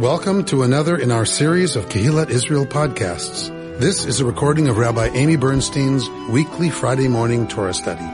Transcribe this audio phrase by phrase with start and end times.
[0.00, 3.48] Welcome to another in our series of Kehillat Israel podcasts.
[3.78, 8.04] This is a recording of Rabbi Amy Bernstein's weekly Friday morning Torah study.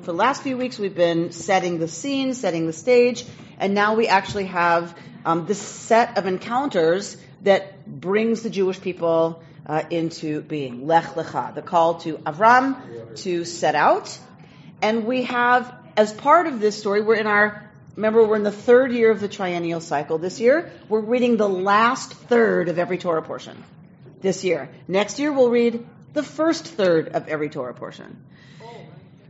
[0.00, 3.24] For the last few weeks, we've been setting the scene, setting the stage,
[3.60, 9.44] and now we actually have um, this set of encounters that brings the Jewish people
[9.64, 10.88] uh, into being.
[10.88, 14.18] Lech Lecha, the call to Avram to set out.
[14.82, 18.52] And we have as part of this story, we're in our, remember, we're in the
[18.52, 20.70] third year of the triennial cycle this year.
[20.88, 23.62] We're reading the last third of every Torah portion
[24.20, 24.68] this year.
[24.86, 28.24] Next year, we'll read the first third of every Torah portion.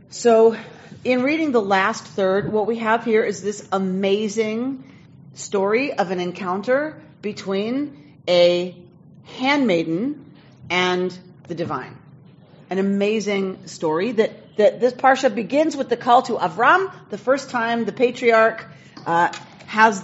[0.09, 0.57] So,
[1.03, 4.83] in reading the last third, what we have here is this amazing
[5.33, 8.75] story of an encounter between a
[9.25, 10.33] handmaiden
[10.69, 11.97] and the divine.
[12.69, 17.49] An amazing story that that this parsha begins with the call to Avram, the first
[17.49, 18.65] time the patriarch
[19.05, 19.31] uh,
[19.67, 20.03] has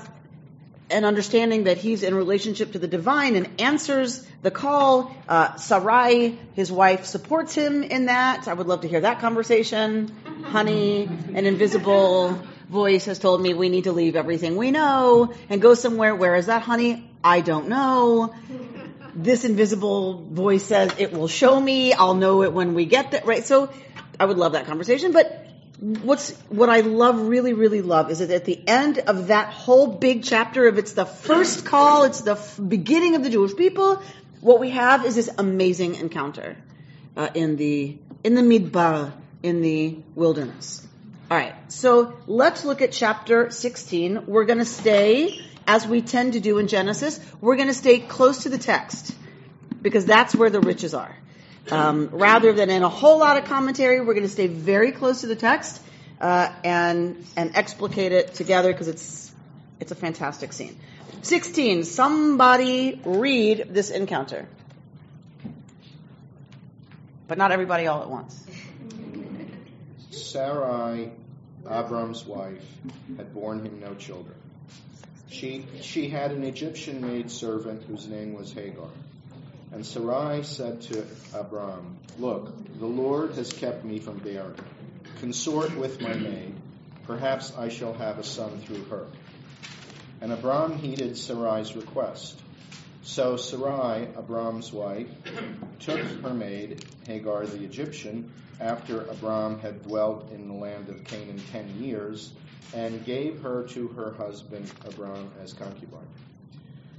[0.90, 5.16] an understanding that he's in relationship to the divine and answers the call.
[5.28, 8.48] Uh, Sarai, his wife, supports him in that.
[8.48, 10.12] I would love to hear that conversation.
[10.44, 15.62] Honey, an invisible voice has told me we need to leave everything we know and
[15.62, 16.16] go somewhere.
[16.16, 17.10] Where is that, honey?
[17.24, 18.34] I don't know.
[19.16, 21.94] This invisible voice says it will show me.
[21.94, 23.22] I'll know it when we get there.
[23.24, 23.46] Right.
[23.46, 23.70] So
[24.20, 25.12] I would love that conversation.
[25.12, 25.46] But
[25.80, 29.88] what's what I love, really, really love, is that at the end of that whole
[29.88, 34.02] big chapter, if it's the first call, it's the f- beginning of the Jewish people,
[34.42, 36.56] what we have is this amazing encounter
[37.18, 40.88] uh, in the in the midbar, in the wilderness.
[41.32, 44.26] All right, so let's look at chapter 16.
[44.28, 48.00] We're going to stay, as we tend to do in Genesis, we're going to stay
[48.00, 49.16] close to the text
[49.82, 51.16] because that's where the riches are.
[51.72, 55.22] Um, rather than in a whole lot of commentary, we're going to stay very close
[55.22, 55.82] to the text
[56.20, 59.32] uh, and and explicate it together because it's
[59.80, 60.78] it's a fantastic scene.
[61.22, 61.84] Sixteen.
[61.84, 64.48] Somebody read this encounter,
[67.28, 68.40] but not everybody all at once.
[70.12, 71.12] Sarai,
[71.70, 72.66] Abram's wife,
[73.18, 74.36] had borne him no children.
[75.30, 78.90] She she had an Egyptian maid servant whose name was Hagar.
[79.74, 81.04] And Sarai said to
[81.34, 84.56] Abram, Look, the Lord has kept me from bearing.
[85.20, 86.54] Consort with my maid.
[87.08, 89.08] Perhaps I shall have a son through her.
[90.22, 92.40] And Abram heeded Sarai's request.
[93.02, 95.10] So Sarai, Abram's wife,
[95.80, 101.42] took her maid, Hagar the Egyptian, after Abram had dwelt in the land of Canaan
[101.52, 102.32] ten years,
[102.76, 106.08] and gave her to her husband Abram as concubine.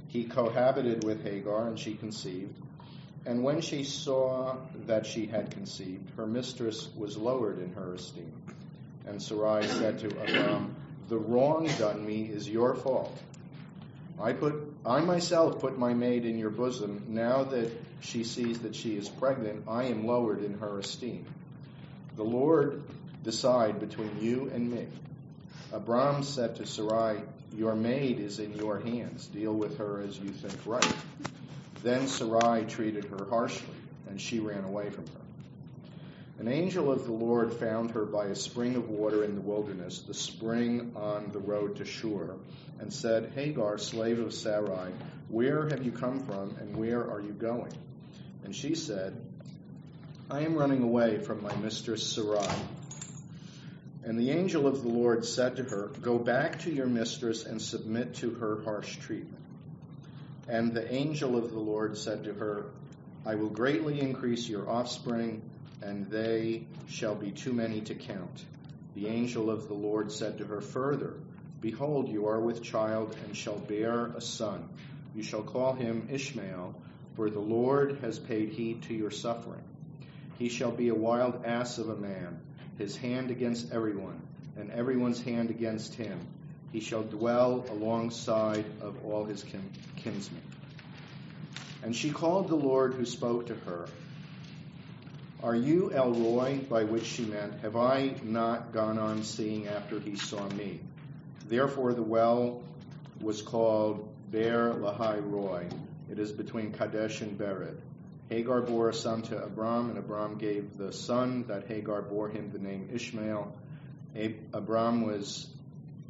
[0.09, 2.64] He cohabited with Hagar, and she conceived.
[3.25, 8.31] And when she saw that she had conceived, her mistress was lowered in her esteem.
[9.07, 10.75] And Sarai said to Abram,
[11.09, 13.17] The wrong done me is your fault.
[14.21, 17.05] I put I myself put my maid in your bosom.
[17.09, 17.71] Now that
[18.01, 21.25] she sees that she is pregnant, I am lowered in her esteem.
[22.15, 22.83] The Lord
[23.23, 24.87] decide between you and me.
[25.73, 27.21] Abram said to Sarai,
[27.55, 29.25] Your maid is in your hands.
[29.27, 30.95] Deal with her as you think right.
[31.85, 33.75] Then Sarai treated her harshly,
[34.09, 35.21] and she ran away from her.
[36.39, 39.99] An angel of the Lord found her by a spring of water in the wilderness,
[39.99, 42.37] the spring on the road to Shur,
[42.79, 44.93] and said, Hagar, slave of Sarai,
[45.29, 47.73] where have you come from, and where are you going?
[48.43, 49.15] And she said,
[50.27, 52.49] I am running away from my mistress Sarai.
[54.03, 57.61] And the angel of the Lord said to her, Go back to your mistress and
[57.61, 59.44] submit to her harsh treatment.
[60.47, 62.65] And the angel of the Lord said to her,
[63.25, 65.41] I will greatly increase your offspring,
[65.81, 68.45] and they shall be too many to count.
[68.93, 71.13] The angel of the Lord said to her further,
[71.61, 74.69] Behold, you are with child, and shall bear a son.
[75.15, 76.75] You shall call him Ishmael,
[77.15, 79.63] for the Lord has paid heed to your suffering.
[80.37, 82.39] He shall be a wild ass of a man,
[82.77, 84.21] his hand against everyone,
[84.57, 86.19] and everyone's hand against him
[86.75, 90.41] he shall dwell alongside of all his kin- kinsmen.
[91.81, 93.87] And she called the Lord who spoke to her.
[95.41, 100.01] Are you El Roi, by which she meant, Have I not gone on seeing after
[100.01, 100.81] he saw me?
[101.47, 102.61] Therefore the well
[103.21, 105.69] was called Beer Lahai Roi.
[106.11, 107.77] It is between Kadesh and Bered.
[108.27, 112.51] Hagar bore a son to Abram, and Abram gave the son that Hagar bore him
[112.51, 113.55] the name Ishmael.
[114.53, 115.47] Abram was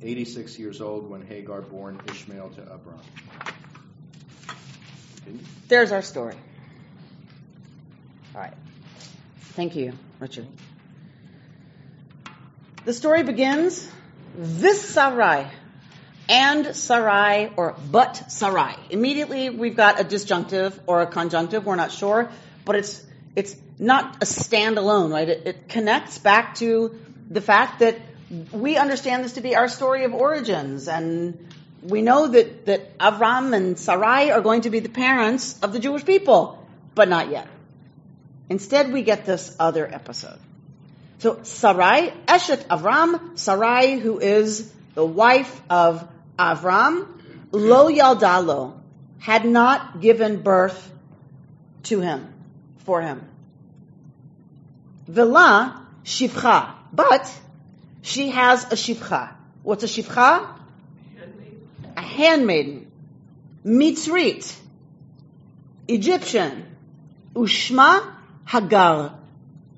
[0.01, 2.99] 86 years old when Hagar born Ishmael to Abram.
[5.67, 6.35] There's our story.
[8.35, 8.53] All right.
[9.53, 10.47] Thank you, Richard.
[12.83, 13.89] The story begins,
[14.37, 15.47] this Sarai
[16.27, 18.75] and Sarai or but Sarai.
[18.89, 22.29] Immediately we've got a disjunctive or a conjunctive, we're not sure,
[22.63, 23.03] but it's,
[23.35, 25.29] it's not a standalone, right?
[25.29, 26.99] It, it connects back to
[27.29, 27.99] the fact that
[28.51, 31.47] we understand this to be our story of origins and
[31.83, 35.79] we know that, that Avram and Sarai are going to be the parents of the
[35.79, 37.47] Jewish people, but not yet.
[38.49, 40.39] Instead, we get this other episode.
[41.19, 46.07] So Sarai, Eshet Avram, Sarai, who is the wife of
[46.37, 47.07] Avram,
[47.51, 48.79] Lo Yaldalo,
[49.19, 50.91] had not given birth
[51.83, 52.33] to him,
[52.79, 53.27] for him.
[55.07, 57.31] Villa Shivcha, but
[58.05, 59.33] she has a Shivcha.
[59.63, 60.47] What's a Shivcha?
[61.97, 62.91] A handmaiden.
[63.65, 64.55] Mitzrit.
[65.87, 66.65] Egyptian.
[67.33, 68.13] Ushma
[68.45, 69.17] Hagar.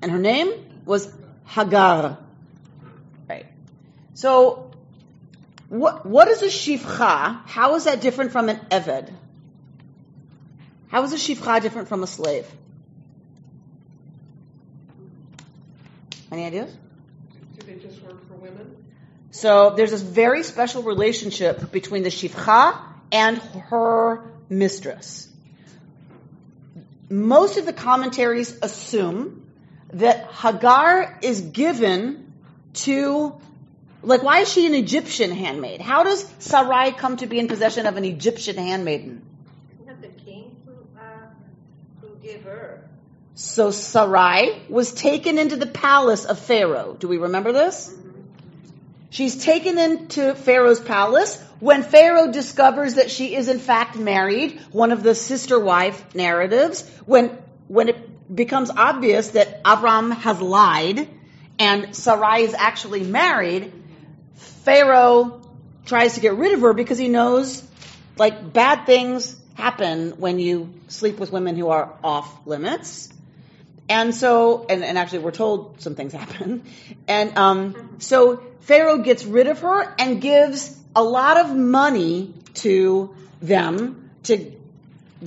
[0.02, 0.52] And her name
[0.84, 1.10] was
[1.46, 2.18] Hagar.
[3.28, 3.46] Right.
[4.12, 4.70] So,
[5.70, 7.46] what, what is a shifcha?
[7.46, 9.10] How is that different from an eved?
[10.88, 12.46] How is a shifcha different from a slave?
[16.30, 16.74] Any ideas?
[17.58, 18.76] Do they just work for women?
[19.30, 22.78] So there's this very special relationship between the shifcha
[23.12, 25.28] and her mistress.
[27.10, 29.46] Most of the commentaries assume
[29.92, 32.32] that Hagar is given
[32.74, 33.34] to,
[34.02, 35.80] like, why is she an Egyptian handmaid?
[35.80, 39.22] How does Sarai come to be in possession of an Egyptian handmaiden?
[39.86, 41.02] Not the king who, uh,
[42.02, 42.84] who gave her.
[43.34, 46.96] So Sarai was taken into the palace of Pharaoh.
[46.98, 47.94] Do we remember this?
[49.10, 54.92] She's taken into Pharaoh's palace when Pharaoh discovers that she is in fact married, one
[54.92, 61.08] of the sister wife narratives, when, when it becomes obvious that Avram has lied
[61.58, 63.72] and Sarai is actually married,
[64.34, 65.40] Pharaoh
[65.86, 67.66] tries to get rid of her because he knows
[68.18, 73.12] like bad things happen when you sleep with women who are off limits.
[73.88, 76.62] And so, and, and actually we're told some things happen.
[77.08, 83.14] And um, so Pharaoh gets rid of her and gives a lot of money to
[83.40, 84.52] them to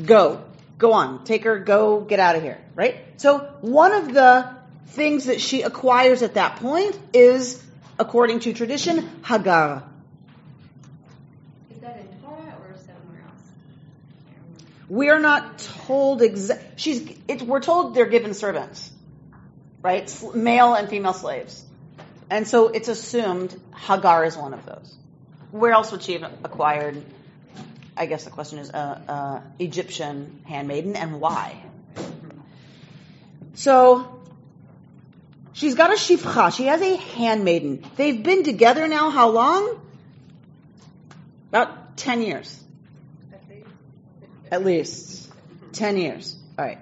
[0.06, 0.44] go,
[0.78, 2.98] go on, take her, go, get out of here, right?
[3.18, 4.50] So one of the
[4.88, 7.63] things that she acquires at that point is,
[7.98, 9.84] according to tradition, Hagar.
[11.69, 13.44] Is that in Torah or somewhere else?
[14.89, 16.68] We are not told exactly.
[16.75, 17.18] She's.
[17.27, 18.92] It, we're told they're given servants,
[19.81, 20.13] right?
[20.36, 21.63] Male and female slaves,
[22.31, 24.95] and so it's assumed Hagar is one of those.
[25.51, 27.04] Where else would she have acquired?
[27.95, 31.62] I guess the question is, uh, uh, Egyptian handmaiden, and why?
[33.54, 34.19] So
[35.54, 36.56] she's got a shifcha.
[36.56, 37.86] She has a handmaiden.
[37.95, 39.12] They've been together now.
[39.12, 39.80] How long?
[41.50, 42.62] About ten years
[44.51, 45.31] at least
[45.72, 46.36] 10 years.
[46.60, 46.77] All right.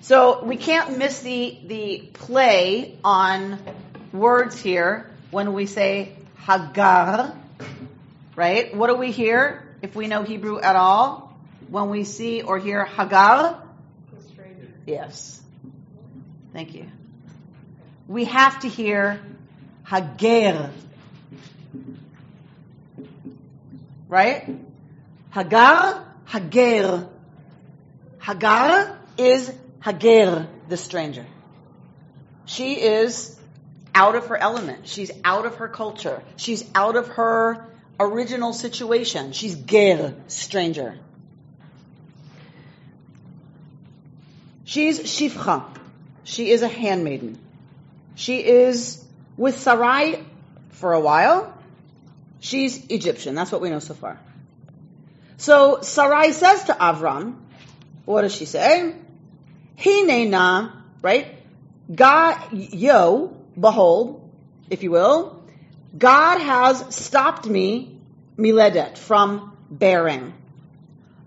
[0.00, 3.58] So we can't miss the, the play on
[4.12, 6.14] words here when we say
[6.46, 7.34] Hagar,
[8.36, 8.74] right?
[8.74, 11.36] What do we hear if we know Hebrew at all?
[11.68, 13.62] When we see or hear Hagar?
[14.86, 15.40] Yes.
[16.52, 16.86] Thank you.
[18.06, 19.20] We have to hear
[19.86, 20.70] Hager.
[24.08, 24.48] Right?
[25.30, 27.08] Hagar, Hager.
[28.18, 29.52] Hagar is
[29.84, 31.26] Hager, the stranger.
[32.46, 33.38] She is
[33.98, 34.86] out of her element.
[34.86, 36.22] She's out of her culture.
[36.36, 37.66] She's out of her
[37.98, 39.32] original situation.
[39.32, 40.96] She's ger, stranger.
[44.64, 45.64] She's shifcha.
[46.22, 47.40] She is a handmaiden.
[48.14, 49.04] She is
[49.36, 50.24] with Sarai
[50.70, 51.52] for a while.
[52.38, 53.34] She's Egyptian.
[53.34, 54.20] That's what we know so far.
[55.38, 57.34] So Sarai says to Avram,
[58.04, 58.94] what does she say?
[59.76, 60.70] Hine na,
[61.02, 61.34] right?
[61.92, 64.30] God, yo, behold,
[64.70, 65.42] if you will,
[65.96, 67.98] God has stopped me,
[68.36, 70.34] miledet, from bearing.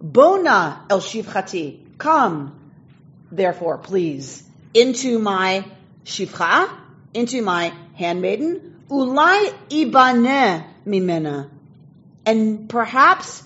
[0.01, 2.59] Bona el shivchati, come,
[3.31, 5.65] therefore, please, into my
[6.05, 6.69] shivcha,
[7.13, 11.49] into my handmaiden, ulai ibane mimena.
[12.25, 13.43] And perhaps,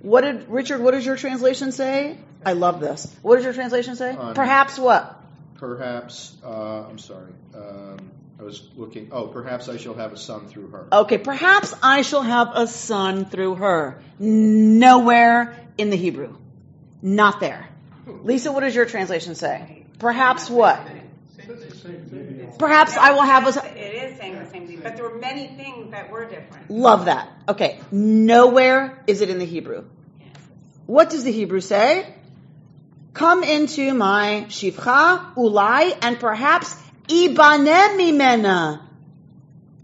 [0.00, 2.18] what did, Richard, what does your translation say?
[2.44, 3.12] I love this.
[3.22, 4.10] What does your translation say?
[4.10, 5.22] Um, perhaps what?
[5.56, 7.32] Perhaps, uh, I'm sorry.
[7.54, 8.10] Um,
[8.46, 9.08] was looking.
[9.10, 10.86] Oh, perhaps I shall have a son through her.
[10.92, 14.00] Okay, perhaps I shall have a son through her.
[14.18, 16.36] Nowhere in the Hebrew.
[17.02, 17.68] Not there.
[18.06, 19.84] Lisa, what does your translation say?
[19.98, 20.80] Perhaps what?
[22.58, 23.66] Perhaps I will have a son.
[23.66, 26.70] It is is saying the same thing, but there were many things that were different.
[26.70, 27.28] Love that.
[27.48, 27.80] Okay.
[27.90, 29.84] Nowhere is it in the Hebrew.
[30.86, 32.14] What does the Hebrew say?
[33.12, 36.76] Come into my shivcha, ulai, and perhaps
[37.08, 38.80] ibane mimena.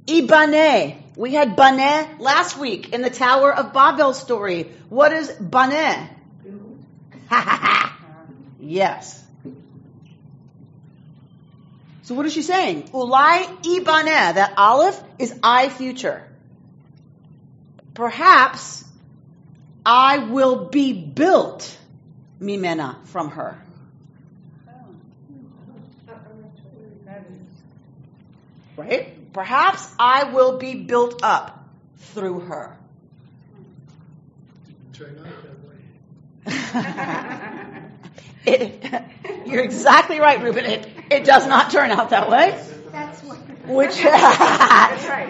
[0.06, 0.98] Ibane.
[1.16, 4.70] We had bane last week in the Tower of Babel story.
[4.88, 6.08] What is bane?
[8.60, 9.22] yes.
[12.04, 12.84] So what is she saying?
[12.94, 14.34] Ulai ibane.
[14.34, 16.26] That aleph is I future.
[17.94, 18.84] Perhaps
[19.84, 21.76] I will be built
[22.40, 23.61] mimena from her.
[28.76, 29.32] Right?
[29.32, 32.76] Perhaps I will be built up through her.
[34.92, 35.26] Turn out
[36.44, 37.82] that way.
[38.44, 38.84] It,
[39.46, 40.64] you're exactly right, Ruben.
[40.64, 42.60] It, it does not turn out that way.
[42.90, 43.38] That's what.
[43.68, 45.28] Which, right.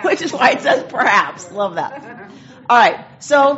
[0.04, 1.52] which is why it says perhaps.
[1.52, 2.30] Love that.
[2.70, 3.04] All right.
[3.22, 3.56] So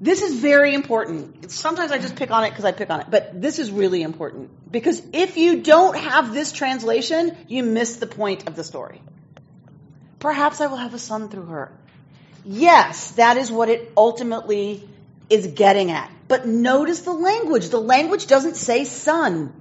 [0.00, 1.50] this is very important.
[1.50, 4.02] Sometimes I just pick on it because I pick on it, but this is really
[4.02, 9.00] important because if you don't have this translation, you miss the point of the story.
[10.18, 11.72] Perhaps I will have a son through her.
[12.44, 14.88] Yes, that is what it ultimately
[15.30, 16.10] is getting at.
[16.28, 17.68] But notice the language.
[17.68, 19.52] The language doesn't say son.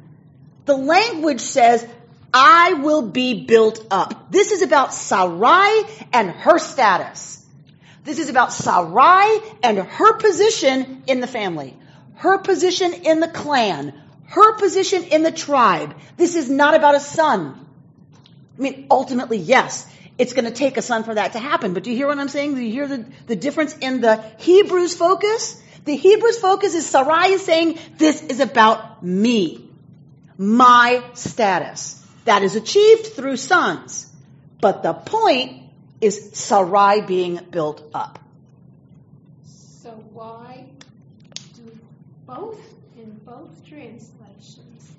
[0.65, 1.85] The language says,
[2.33, 4.31] I will be built up.
[4.31, 7.44] This is about Sarai and her status.
[8.05, 11.75] This is about Sarai and her position in the family,
[12.15, 13.93] her position in the clan,
[14.27, 15.95] her position in the tribe.
[16.15, 17.65] This is not about a son.
[18.57, 21.74] I mean, ultimately, yes, it's going to take a son for that to happen.
[21.74, 22.53] But do you hear what I'm saying?
[22.53, 25.62] Do you hear the, the difference in the Hebrews focus?
[25.85, 29.69] The Hebrews focus is Sarai is saying, this is about me,
[30.38, 32.03] my status.
[32.25, 34.12] That is achieved through sons.
[34.62, 35.64] But the point
[36.05, 38.19] is Sarai being built up.
[39.43, 40.65] So why
[41.55, 41.79] do
[42.27, 42.59] both,
[42.97, 44.91] in both translations,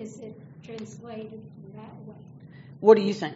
[0.00, 1.42] is it translated
[1.74, 2.14] that way?
[2.80, 3.34] What do you think?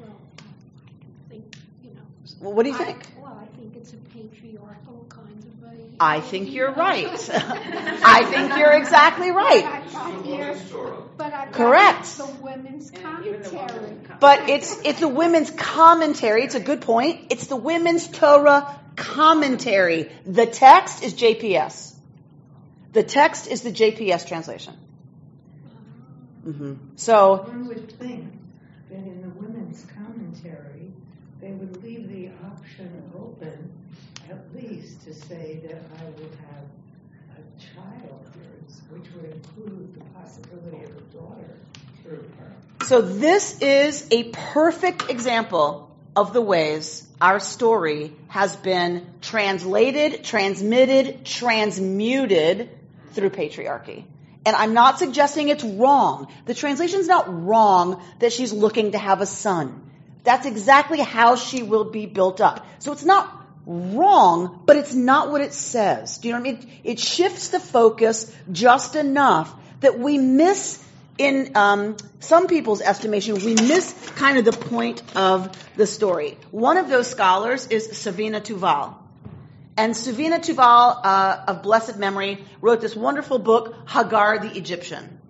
[0.00, 2.00] Well, I think, you know.
[2.40, 3.08] Well, what do you I- think?
[3.20, 4.89] Well, I think it's a patriarchal kind of a.
[6.00, 7.30] I think you're right.
[7.30, 9.84] I think you're exactly right.
[11.52, 12.16] Correct.
[12.16, 13.96] the women's commentary.
[14.18, 16.44] But it's it's the women's commentary.
[16.44, 17.26] It's a good point.
[17.30, 20.10] It's the women's Torah commentary.
[20.24, 21.94] The text is JPS.
[22.92, 24.74] The text is the JPS translation.
[26.44, 28.32] hmm So One would think
[28.88, 30.92] that in the women's commentary,
[31.40, 33.70] they would leave the option open,
[34.28, 36.64] at least to say that I would have
[37.38, 38.26] a child,
[38.90, 41.56] which would include the possibility of a daughter
[42.02, 42.86] through her.
[42.86, 51.24] So this is a perfect example of the ways our story has been translated, transmitted,
[51.24, 52.68] transmuted
[53.12, 54.02] through patriarchy.
[54.44, 56.26] And I'm not suggesting it's wrong.
[56.46, 59.90] The translation's not wrong that she's looking to have a son.
[60.24, 62.66] That's exactly how she will be built up.
[62.80, 63.39] So it's not
[63.70, 66.18] wrong, but it's not what it says.
[66.18, 66.70] Do you know what I mean?
[66.82, 70.84] It shifts the focus just enough that we miss
[71.18, 76.38] in um, some people's estimation, we miss kind of the point of the story.
[76.50, 78.94] One of those scholars is Savina Teubal.
[79.76, 85.20] And Savina Teubal, uh, of blessed memory, wrote this wonderful book, Hagar the Egyptian.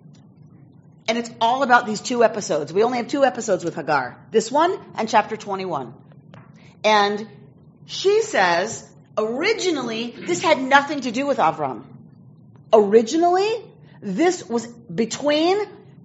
[1.09, 2.71] And it's all about these two episodes.
[2.71, 4.17] We only have two episodes with Hagar.
[4.31, 5.93] This one and chapter 21.
[6.85, 7.27] And
[7.85, 11.83] she says, originally, this had nothing to do with Avram.
[12.73, 13.49] Originally,
[14.01, 15.57] this was between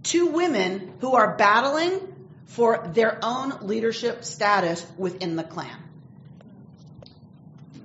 [0.03, 2.01] two women who are battling
[2.47, 5.77] for their own leadership status within the clan.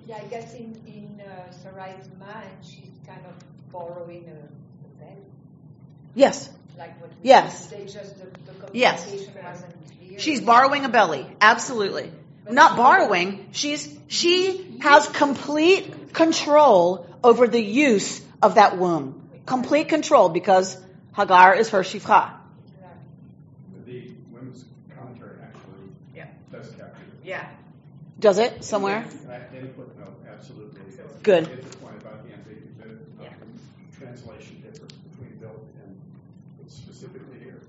[0.07, 5.23] Yeah, I guess in, in uh, Sarai's mind, she's kind of borrowing a, a value,
[6.15, 7.67] Yes, like what Yes.
[7.67, 9.09] They just the, the Yes.
[10.17, 11.25] she's borrowing a belly.
[11.39, 12.11] Absolutely.
[12.49, 13.47] Not borrowing.
[13.51, 19.29] She's, she has complete control over the use of that womb.
[19.45, 20.77] Complete control because
[21.15, 22.31] Hagar is her shifcha.
[23.85, 26.25] The women's commentary actually Yeah.
[26.51, 27.27] does capture it.
[27.27, 27.47] Yeah.
[28.19, 29.05] Does it somewhere?
[29.53, 30.81] In a footnote, absolutely.
[31.23, 31.47] Good.
[31.47, 33.33] It's a point about the ambiguity, the um,
[33.97, 37.61] translation difference between built and specifically here.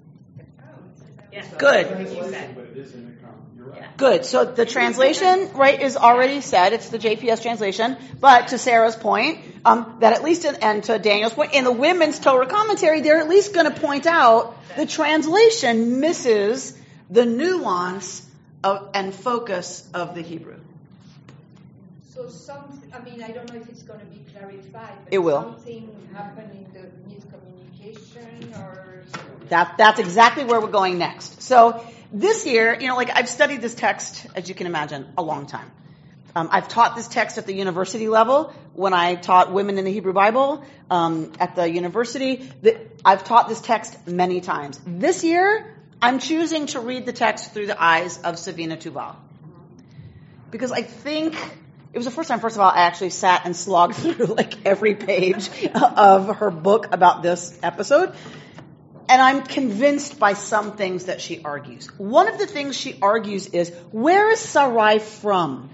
[1.58, 1.86] Good.
[3.70, 3.96] Translation, But it is in the com, you're right.
[3.96, 4.24] Good.
[4.24, 6.72] So the translation, right, is already said.
[6.72, 7.96] It's the JPS translation.
[8.20, 11.72] But to Sarah's point, um, that at least, in, and to Daniel's point, in the
[11.72, 16.76] women's Torah commentary, they're at least going to point out the translation misses
[17.10, 18.26] the nuance
[18.64, 20.58] of, and focus of the Hebrew.
[22.14, 24.96] So some, I mean, I don't know if it's going to be clarified.
[25.04, 25.42] But It will.
[25.42, 29.04] Something happened in the miscommunication or.
[29.48, 31.42] That, that's exactly where we're going next.
[31.42, 35.22] So this year, you know, like I've studied this text, as you can imagine, a
[35.22, 35.70] long time.
[36.34, 39.92] Um, I've taught this text at the university level when I taught women in the
[39.92, 42.50] Hebrew Bible um, at the university.
[42.62, 44.80] The, I've taught this text many times.
[44.86, 49.16] This year, I'm choosing to read the text through the eyes of Savina Teubal.
[50.50, 51.34] Because I think
[51.92, 54.64] it was the first time, first of all, I actually sat and slogged through like
[54.66, 58.14] every page of her book about this episode.
[59.12, 61.86] And I'm convinced by some things that she argues.
[61.98, 65.68] One of the things she argues is, where is Sarai from?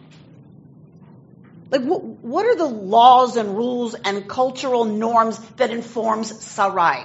[1.70, 7.04] Like, what, what are the laws and rules and cultural norms that informs Sarai?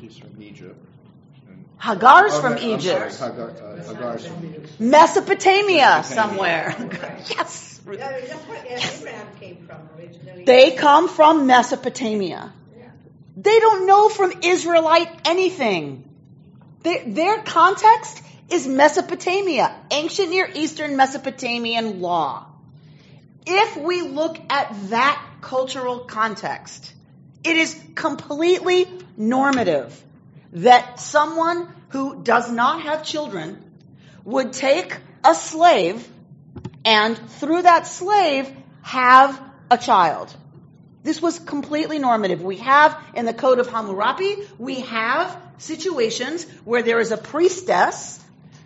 [0.00, 0.82] She's from Egypt.
[1.50, 3.12] And- Hagar's Oh, from I'm Egypt.
[3.12, 4.80] sorry, Hagar, uh, Hagar's from Egypt.
[4.80, 6.74] Mesopotamia somewhere.
[7.28, 7.80] yes.
[7.84, 10.44] Yeah, that's where Abraham came from originally.
[10.44, 12.50] They come from Mesopotamia.
[13.36, 16.08] They don't know from Israelite anything.
[16.82, 22.46] Their, their context is Mesopotamia, ancient Near Eastern Mesopotamian law.
[23.46, 26.92] If we look at that cultural context,
[27.42, 28.86] it is completely
[29.16, 30.00] normative
[30.52, 33.62] that someone who does not have children
[34.24, 36.06] would take a slave
[36.84, 38.50] and through that slave
[38.82, 40.34] have a child.
[41.02, 42.42] This was completely normative.
[42.42, 48.20] We have in the Code of Hammurabi, we have situations where there is a priestess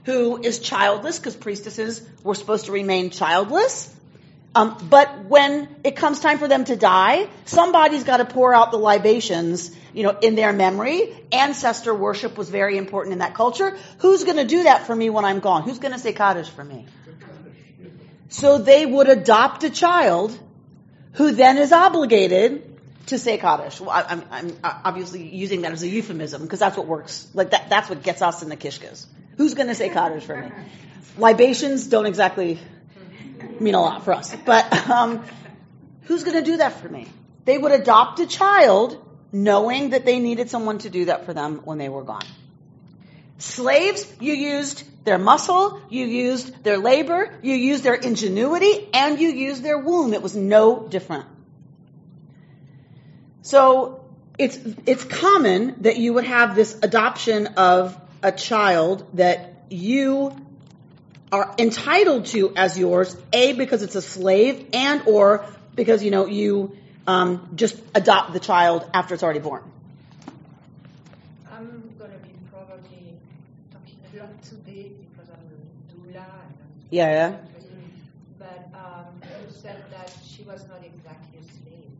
[0.04, 3.92] who is childless because priestesses were supposed to remain childless.
[4.54, 8.70] Um, but when it comes time for them to die, somebody's got to pour out
[8.70, 11.14] the libations, you know, in their memory.
[11.30, 13.76] Ancestor worship was very important in that culture.
[13.98, 15.64] Who's going to do that for me when I'm gone?
[15.64, 16.86] Who's going to say Kaddish for me?
[18.28, 20.38] So they would adopt a child
[21.16, 23.80] who then is obligated to say Kaddish.
[23.80, 27.28] Well, I, I'm, I'm obviously using that as a euphemism because that's what works.
[27.34, 29.06] Like that, that's what gets us in the kishkas.
[29.36, 30.50] Who's going to say Kaddish for me?
[31.18, 32.58] Libations don't exactly
[33.58, 35.24] mean a lot for us, but um,
[36.02, 37.08] who's going to do that for me?
[37.46, 39.02] They would adopt a child
[39.32, 42.26] knowing that they needed someone to do that for them when they were gone.
[43.38, 49.28] Slaves, you used their muscle, you used their labor, you used their ingenuity, and you
[49.28, 50.14] used their womb.
[50.14, 51.26] It was no different.
[53.42, 54.04] So
[54.38, 60.34] it's it's common that you would have this adoption of a child that you
[61.30, 66.26] are entitled to as yours, a because it's a slave, and or because you know
[66.26, 69.62] you um, just adopt the child after it's already born.
[71.50, 71.66] I'm
[71.98, 73.14] going to be probably
[73.72, 76.24] talking a lot today because I'm a doula.
[76.24, 77.36] And Yeah, yeah.
[78.38, 81.90] But um, you said that she was not exactly a slave.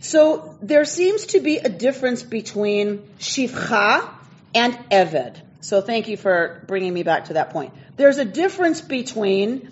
[0.00, 4.08] So there seems to be a difference between shivcha
[4.54, 5.40] and eved.
[5.60, 7.74] So thank you for bringing me back to that point.
[7.96, 9.70] There's a difference between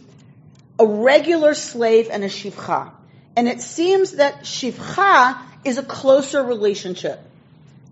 [0.79, 2.93] a regular slave and a shivcha.
[3.37, 7.21] And it seems that shivcha is a closer relationship.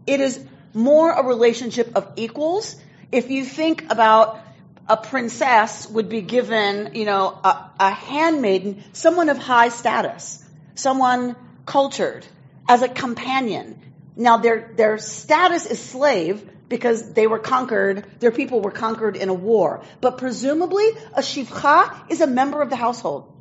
[0.06, 2.76] It is more a relationship of equals.
[3.10, 4.40] If you think about
[4.88, 10.44] a princess would be given, you know, a, a handmaiden, someone of high status,
[10.74, 12.24] someone cultured,
[12.68, 13.80] as a companion.
[14.16, 19.28] Now their, their status is slave because they were conquered, their people were conquered in
[19.28, 19.82] a war.
[20.00, 23.32] But presumably, a shivcha is a member of the household,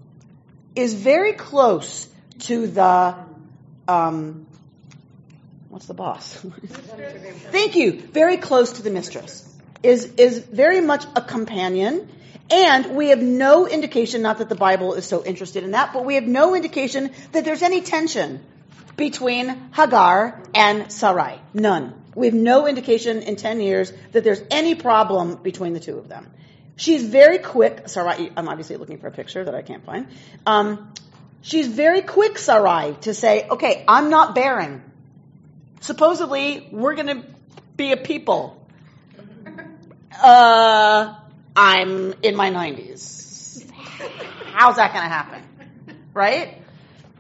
[0.76, 2.08] is very close
[2.40, 3.16] to the,
[3.88, 4.48] um,
[5.70, 6.34] what's the boss?
[7.52, 8.02] Thank you.
[8.02, 9.55] Very close to the mistress.
[9.84, 12.10] Is, is very much a companion.
[12.50, 16.06] And we have no indication, not that the Bible is so interested in that, but
[16.06, 18.40] we have no indication that there's any tension
[18.96, 21.40] between Hagar and Sarai.
[21.54, 21.94] None.
[22.14, 26.08] We have no indication in 10 years that there's any problem between the two of
[26.08, 26.32] them.
[26.78, 27.88] She's very quick.
[27.88, 30.08] Sarai, I'm obviously looking for a picture that I can't find.
[30.46, 30.94] Um,
[31.42, 34.82] she's very quick, Sarai, to say, okay, I'm not bearing.
[35.82, 37.24] Supposedly, we're going to
[37.76, 38.65] be a people.
[40.22, 41.16] Uh,
[41.56, 43.70] I'm in my 90s.
[44.54, 45.44] How's that going to happen?
[46.14, 46.62] Right?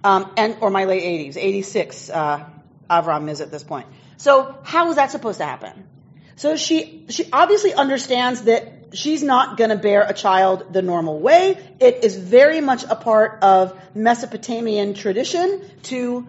[0.03, 2.09] Um, and or my late 80s, 86.
[2.09, 2.49] Uh,
[2.89, 3.87] Avram is at this point.
[4.17, 5.87] So how is that supposed to happen?
[6.35, 11.19] So she, she obviously understands that she's not going to bear a child the normal
[11.19, 11.57] way.
[11.79, 16.27] It is very much a part of Mesopotamian tradition to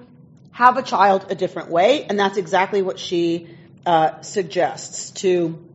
[0.52, 3.48] have a child a different way, and that's exactly what she
[3.85, 5.65] uh, suggests to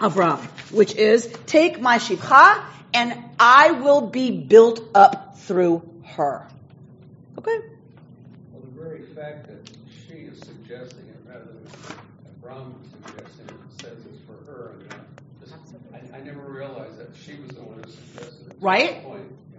[0.00, 0.40] Avram,
[0.72, 2.62] which is take my shivcha
[2.94, 6.46] and I will be built up through her.
[7.38, 7.58] Okay.
[8.52, 9.70] Well, the very fact that
[10.06, 11.98] she is suggesting it rather than
[12.42, 14.74] Avram suggesting it says it's for her.
[14.90, 18.56] And I, I never realized that she was the one who suggested it.
[18.60, 19.04] Right?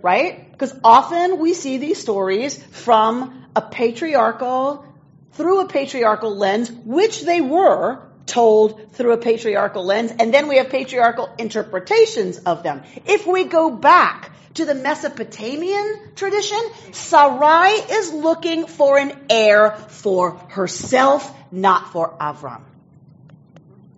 [0.02, 0.52] Right?
[0.52, 4.86] Because often we see these stories from a patriarchal,
[5.34, 8.02] through a patriarchal lens, which they were
[8.32, 12.82] told through a patriarchal lens, and then we have patriarchal interpretations of them.
[13.06, 16.60] If we go back to the Mesopotamian tradition,
[16.92, 22.62] Sarai is looking for an heir for herself, not for Avram.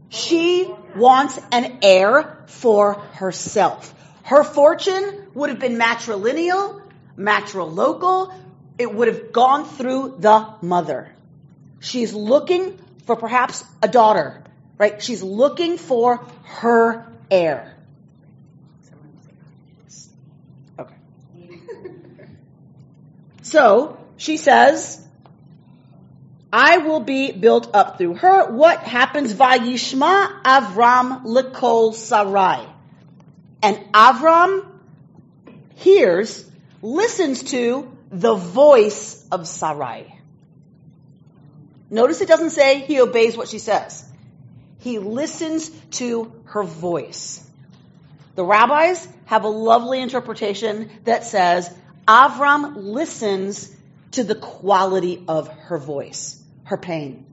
[0.09, 3.93] She wants an heir for herself.
[4.23, 6.81] Her fortune would have been matrilineal,
[7.17, 8.33] matrilocal.
[8.79, 11.11] It would have gone through the mother.
[11.79, 14.43] She's looking for perhaps a daughter,
[14.77, 15.01] right?
[15.01, 17.75] She's looking for her heir.
[20.79, 20.95] Okay.
[23.41, 25.05] So she says,
[26.51, 28.51] I will be built up through her.
[28.51, 29.33] What happens?
[29.33, 32.65] Vayishma Avram lekol Sarai.
[33.63, 34.65] And Avram
[35.75, 36.49] hears,
[36.81, 40.13] listens to the voice of Sarai.
[41.93, 44.03] Notice it doesn't say he obeys what she says.
[44.79, 47.47] He listens to her voice.
[48.33, 51.71] The rabbis have a lovely interpretation that says
[52.07, 53.71] Avram listens
[54.13, 57.27] to the quality of her voice, her pain.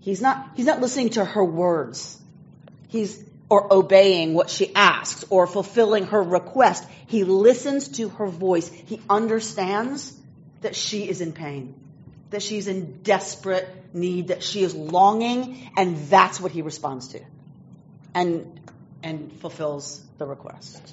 [0.00, 2.20] He's not, he's not listening to her words.
[2.88, 6.86] He's, or obeying what she asks or fulfilling her request.
[7.06, 8.68] He listens to her voice.
[8.68, 10.14] He understands
[10.60, 11.74] that she is in pain
[12.36, 17.20] that she's in desperate need, that she is longing, and that's what he responds to.
[18.14, 18.60] And,
[19.02, 20.92] and fulfills the request.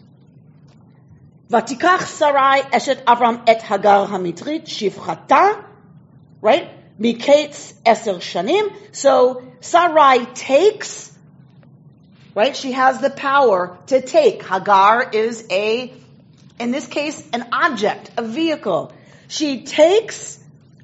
[1.49, 5.65] Vatikach Sarai eshet Avram et Hagar hamitzrit shivchata,
[6.39, 6.69] right?
[6.97, 8.73] Miketz eser shanim.
[8.93, 11.11] So Sarai takes,
[12.35, 12.55] right?
[12.55, 14.45] She has the power to take.
[14.45, 15.91] Hagar is a,
[16.57, 18.93] in this case, an object, a vehicle.
[19.27, 20.39] She takes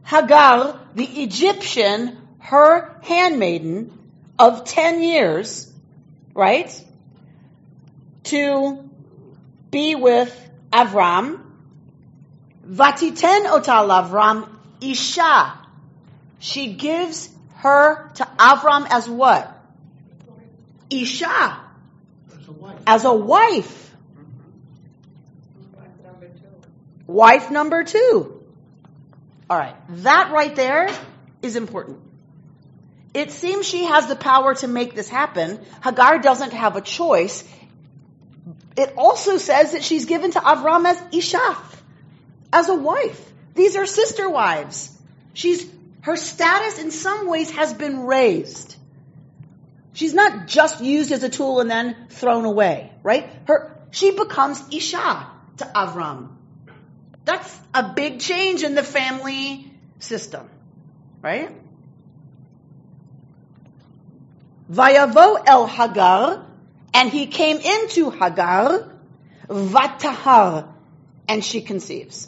[0.09, 3.95] Hagar, the Egyptian, her handmaiden
[4.39, 5.71] of 10 years,
[6.33, 6.69] right?
[8.23, 8.89] To
[9.69, 10.33] be with
[10.73, 11.39] Avram.
[12.67, 14.49] Vatiten otal Avram
[14.81, 15.59] Isha.
[16.39, 19.55] She gives her to Avram as what?
[20.89, 21.59] Isha.
[22.87, 23.95] As a wife.
[27.05, 28.38] Wife number two.
[29.49, 29.75] All right.
[30.03, 30.89] That right there
[31.41, 31.99] is important.
[33.13, 35.59] It seems she has the power to make this happen.
[35.83, 37.43] Hagar doesn't have a choice.
[38.77, 41.57] It also says that she's given to Avram as Isha,
[42.53, 43.19] as a wife.
[43.55, 44.95] These are sister wives.
[45.33, 45.67] She's,
[46.01, 48.75] her status in some ways has been raised.
[49.93, 53.29] She's not just used as a tool and then thrown away, right?
[53.47, 56.29] Her, she becomes Isha to Avram.
[57.25, 60.49] That's a big change in the family system,
[61.21, 61.51] right?
[64.71, 66.45] Vayavo el Hagar,
[66.93, 68.91] and he came into Hagar,
[69.47, 70.67] vatahar,
[71.27, 72.27] and she conceives.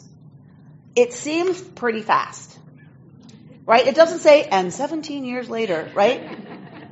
[0.94, 2.58] It seems pretty fast,
[3.64, 3.86] right?
[3.86, 6.38] It doesn't say, and 17 years later, right?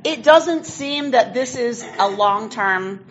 [0.03, 3.05] It doesn't seem that this is a long-term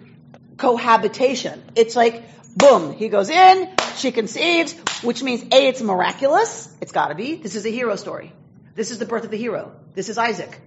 [0.57, 1.63] cohabitation.
[1.77, 2.25] It's like,
[2.57, 6.69] boom, he goes in, she conceives, which means A, it's miraculous.
[6.81, 7.37] It's gotta be.
[7.37, 8.33] This is a hero story.
[8.75, 9.73] This is the birth of the hero.
[9.95, 10.61] This is Isaac.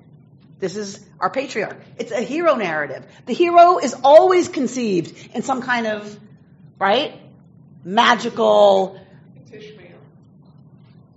[0.60, 1.78] This is our patriarch.
[1.98, 3.06] It's a hero narrative.
[3.26, 6.18] The hero is always conceived in some kind of,
[6.80, 7.20] right?
[7.84, 9.00] Magical.
[9.52, 9.98] Ishmael.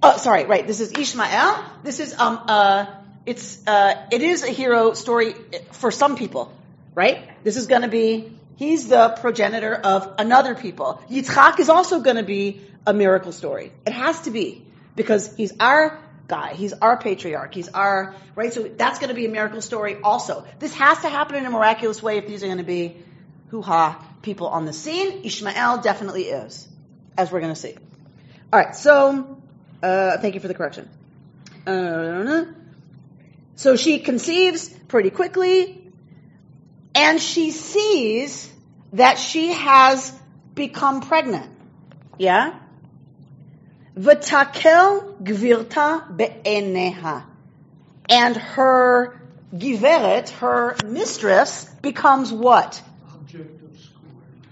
[0.03, 0.67] Oh, sorry, right.
[0.67, 1.65] This is Ishmael.
[1.83, 2.87] This is, um, uh,
[3.25, 5.35] it's, uh, it is a hero story
[5.73, 6.53] for some people,
[6.95, 7.43] right?
[7.45, 11.03] This is gonna be He's the progenitor of another people.
[11.11, 13.73] Yitzchak is also going to be a miracle story.
[13.87, 14.65] It has to be
[14.95, 16.55] because he's our guy.
[16.55, 17.55] He's our patriarch.
[17.55, 18.53] He's our, right?
[18.53, 20.47] So that's going to be a miracle story also.
[20.59, 22.97] This has to happen in a miraculous way if these are going to be
[23.51, 25.25] hoo-ha people on the scene.
[25.25, 26.67] Ishmael definitely is,
[27.17, 27.77] as we're going to see.
[28.53, 28.75] All right.
[28.75, 29.39] So,
[29.83, 30.89] uh, thank you for the correction.
[31.67, 32.47] Uh,
[33.57, 35.86] So she conceives pretty quickly,
[36.97, 38.51] and she sees
[38.95, 40.13] that she has
[40.55, 41.51] become pregnant.
[42.19, 42.59] Yeah?
[43.97, 47.25] V'takel gvirta be'eneha.
[48.09, 49.21] And her
[49.55, 52.83] giveret, her mistress, becomes what?
[53.15, 54.43] Object of scorn.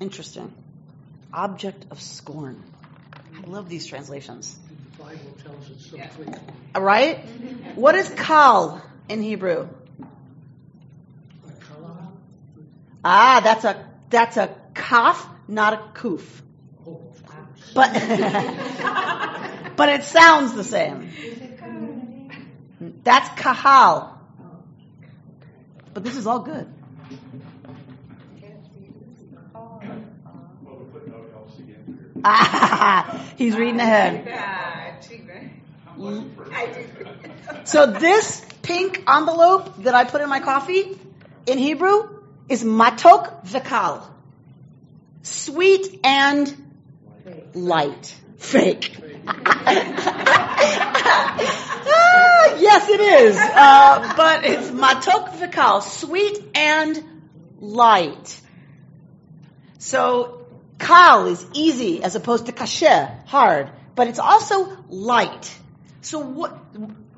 [0.00, 0.52] Interesting.
[1.32, 2.62] Object of scorn.
[3.34, 4.58] I love these translations.
[4.98, 5.98] The Bible tells it so.
[6.74, 7.24] All right?
[7.74, 9.68] What is kal in Hebrew?
[13.08, 16.20] Ah, that's a that's a kaf, not a oh.
[17.72, 17.92] But
[19.76, 21.08] but it sounds the same.
[23.04, 24.18] That's kahal.
[25.94, 26.66] But this is all good.
[32.24, 34.26] Ah, he's reading ahead.
[37.66, 40.98] So this pink envelope that I put in my coffee
[41.46, 42.15] in Hebrew
[42.48, 44.02] is matok v'kal.
[45.22, 46.54] Sweet and
[47.54, 48.14] light.
[48.38, 48.96] Fake.
[49.26, 49.36] Ah,
[52.58, 53.36] yes, it is.
[53.36, 55.82] Uh, but it's matok v'kal.
[55.82, 57.02] Sweet and
[57.60, 58.40] light.
[59.78, 60.46] So
[60.78, 63.70] kal is easy as opposed to kasher, hard.
[63.94, 65.54] But it's also light.
[66.02, 66.56] So what,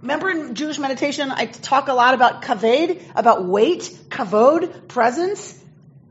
[0.02, 5.58] remember in Jewish meditation, I talk a lot about kaved, about weight, kavod, presence.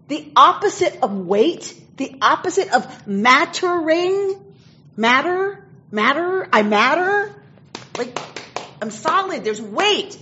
[0.08, 4.36] The opposite of weight, the opposite of mattering,
[4.96, 7.36] matter, matter, I matter.
[7.98, 8.18] Like,
[8.82, 10.18] I'm solid, there's weight.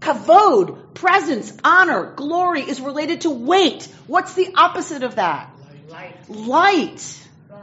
[0.00, 3.84] Kavod, presence, honor, glory is related to weight.
[4.06, 5.50] What's the opposite of that?
[5.88, 6.28] Light.
[6.28, 7.00] Light.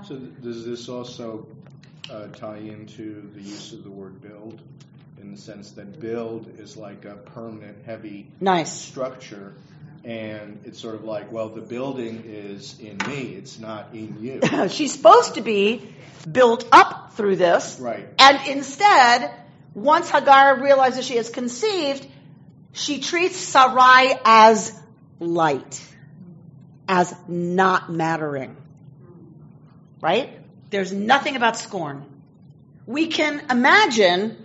[0.07, 1.47] So does this also
[2.09, 4.61] uh, tie into the use of the word build?
[5.23, 8.73] In the sense that build is like a permanent, heavy Nice.
[8.73, 9.53] structure,
[10.03, 14.67] and it's sort of like, well, the building is in me, it's not in you.
[14.67, 15.81] She's supposed to be
[16.29, 17.79] built up through this.
[17.79, 18.05] Right.
[18.19, 19.33] And instead,
[19.73, 22.05] once Hagar realizes she has conceived,
[22.73, 24.77] she treats Sarai as
[25.21, 25.81] light,
[26.89, 28.57] as not mattering.
[30.01, 30.37] Right?
[30.69, 32.03] There's nothing about scorn.
[32.85, 34.42] We can imagine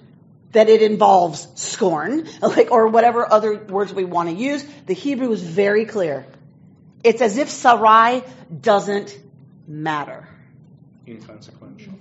[0.52, 4.64] that it involves scorn, like, or whatever other words we want to use.
[4.86, 6.26] The Hebrew is very clear.
[7.04, 8.24] It's as if Sarai
[8.60, 9.16] doesn't
[9.66, 10.26] matter.
[11.06, 11.92] Inconsequential.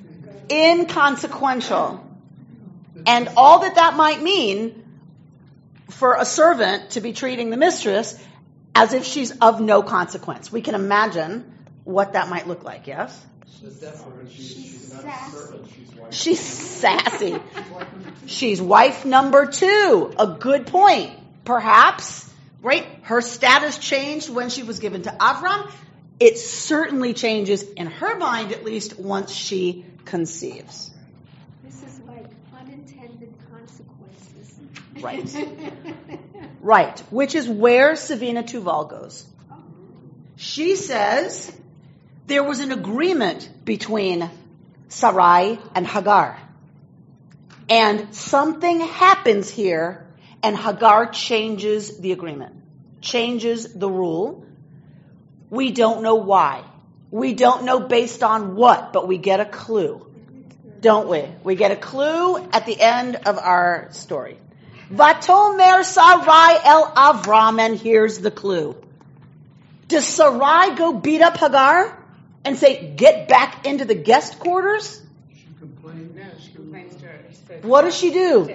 [0.50, 2.04] Inconsequential.
[3.06, 4.84] And all that that might mean
[5.90, 8.22] for a servant to be treating the mistress
[8.76, 10.52] as if she's of no consequence.
[10.52, 13.26] We can imagine what that might look like, yes?
[13.50, 15.60] She's sassy.
[16.12, 17.40] She's sassy.
[18.26, 20.14] She's wife number two.
[20.20, 21.12] A good point.
[21.46, 22.30] Perhaps,
[22.62, 22.86] right?
[23.04, 25.72] Her status changed when she was given to Avram.
[26.20, 30.92] It certainly changes in her mind, at least once she conceives.
[31.64, 32.26] This is like
[32.60, 34.60] unintended consequences.
[35.00, 35.48] Right.
[36.60, 37.00] Right.
[37.12, 39.26] Which is where Savina Teubal goes.
[39.52, 39.58] Oh,
[40.36, 41.52] she says
[42.28, 44.30] there was an agreement between
[44.90, 46.38] Sarai and Hagar.
[47.70, 50.06] And something happens here
[50.44, 52.56] and Hagar changes the agreement,
[53.02, 54.46] changes the rule.
[55.50, 56.64] We don't know why.
[57.12, 60.06] We don't know based on what, but we get a clue.
[60.82, 61.24] Don't we?
[61.44, 64.38] We get a clue at the end of our story.
[64.92, 68.76] Vatomer Sarai el Avram, and here's the clue.
[69.88, 71.97] Does Sarai go beat up Hagar
[72.48, 75.02] and say, get back into the guest quarters?
[75.36, 76.16] She complained.
[76.16, 77.60] No, she complains to her.
[77.62, 78.46] to- What does she do?
[78.48, 78.52] To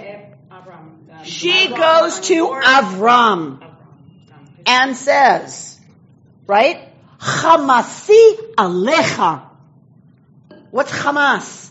[0.50, 1.08] Abram.
[1.12, 2.46] um, She Abram goes to.
[2.48, 3.68] Avram
[4.66, 5.78] and says,
[6.46, 6.88] right?
[7.18, 9.42] Hamasi alecha.
[10.70, 11.70] What's Hamas?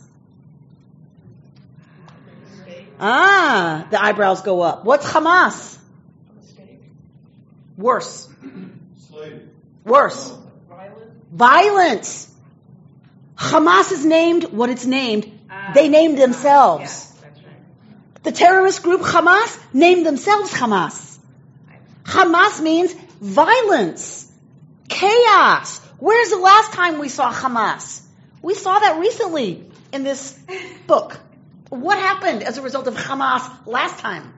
[3.00, 4.86] Ah, the eyebrows go up.
[4.86, 5.80] What's Hamas?
[7.78, 8.30] Worse.
[9.84, 10.38] Worse.
[11.32, 12.28] Violence.
[13.36, 15.32] Hamas is named what it's named.
[15.50, 16.82] Ah, They named themselves.
[16.82, 18.24] Yes, that's right.
[18.24, 21.18] The terrorist group Hamas named themselves Hamas.
[22.04, 24.32] Hamas means violence,
[24.90, 25.80] chaos.
[26.00, 28.02] Where's the last time we saw Hamas?
[28.42, 29.64] We saw that recently
[29.94, 30.38] in this
[30.88, 31.20] book.
[31.70, 34.34] What happened as a result of Hamas last time?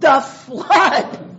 [0.00, 1.33] The flood.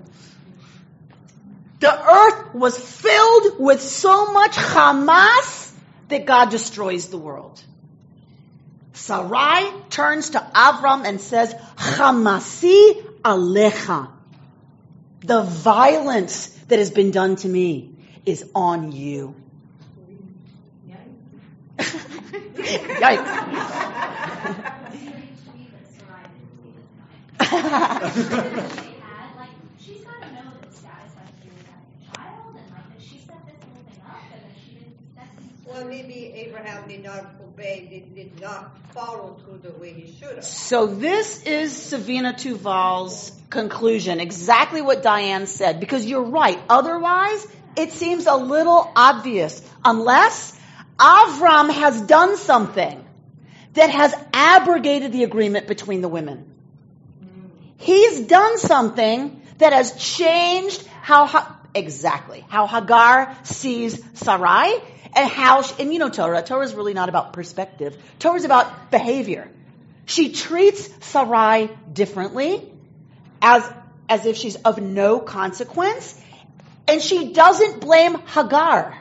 [1.85, 5.71] The earth was filled with so much Hamas
[6.09, 7.63] that God destroys the world.
[8.93, 14.09] Sarai turns to Avram and says, Hamasi alecha.
[15.21, 17.91] The violence that has been done to me
[18.25, 19.35] is on you.
[21.77, 23.45] Yikes.
[29.79, 32.87] She's got to know that status has to do with having a child, and like
[32.89, 34.97] that she set this whole thing up, and that she didn't.
[35.15, 35.35] That's
[35.75, 40.35] Well, maybe Abraham did not obey, did, did not follow through the way he should
[40.35, 40.45] have.
[40.45, 46.57] So this is Savina Teubal's conclusion, exactly what Diane said, because you're right.
[46.69, 50.57] Otherwise, it seems a little obvious, unless
[50.97, 53.05] Avram has done something
[53.73, 56.49] that has abrogated the agreement between the women.
[57.75, 64.79] He's done something that has changed how, exactly, how Hagar sees Sarai
[65.15, 67.97] and how, she, and you know Torah, Torah is really not about perspective.
[68.19, 69.49] Torah is about behavior.
[70.05, 72.71] She treats Sarai differently
[73.41, 73.63] as,
[74.09, 76.21] as if she's of no consequence
[76.87, 78.97] and she doesn't blame Hagar.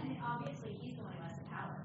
[0.00, 1.76] and obviously he's the one who has the power.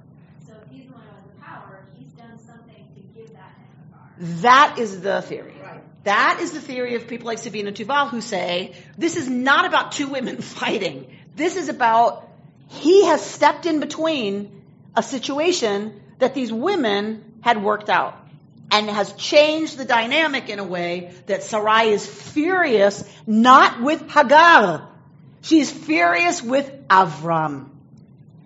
[0.48, 3.56] So if he's the one who has the power, he's done something to give that
[3.56, 4.42] to Hagar.
[4.42, 5.56] That is the theory.
[6.04, 9.92] That is the theory of people like Savina Teubal who say this is not about
[9.92, 11.16] two women fighting.
[11.36, 12.28] This is about
[12.72, 14.64] he has stepped in between
[14.96, 18.18] a situation that these women had worked out
[18.72, 24.88] and has changed the dynamic in a way that Sarai is furious not with Hagar.
[25.42, 27.68] She's furious with Avram.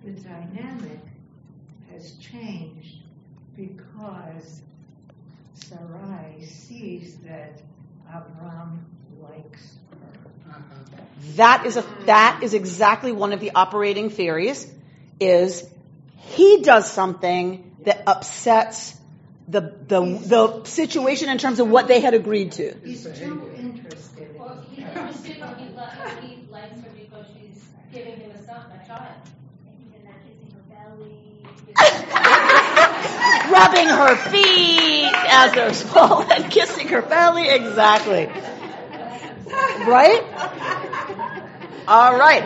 [0.04, 1.00] The dynamic
[1.92, 2.96] has changed
[3.54, 4.60] because
[5.54, 7.60] Sarai sees that
[8.12, 8.78] Avram
[9.22, 9.76] likes
[10.50, 10.66] her.
[11.34, 14.66] That is a that is exactly one of the operating theories
[15.18, 15.68] is
[16.18, 18.94] he does something that upsets
[19.48, 22.74] the the the situation in terms of what they had agreed to.
[22.84, 28.16] He's too interested Well, he's interested, but he, li- he likes her because she's giving
[28.20, 29.02] him a son, a child.
[29.66, 31.12] And they're kissing her belly.
[33.52, 37.48] Rubbing her feet as they're small and kissing her belly.
[37.48, 38.28] Exactly.
[39.46, 40.22] Right?
[41.88, 42.42] All right.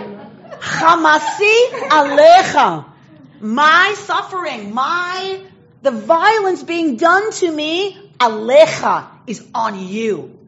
[0.60, 2.84] Hamasi alecha.
[3.40, 5.40] My suffering, my,
[5.82, 10.38] the violence being done to me, alecha, is on you.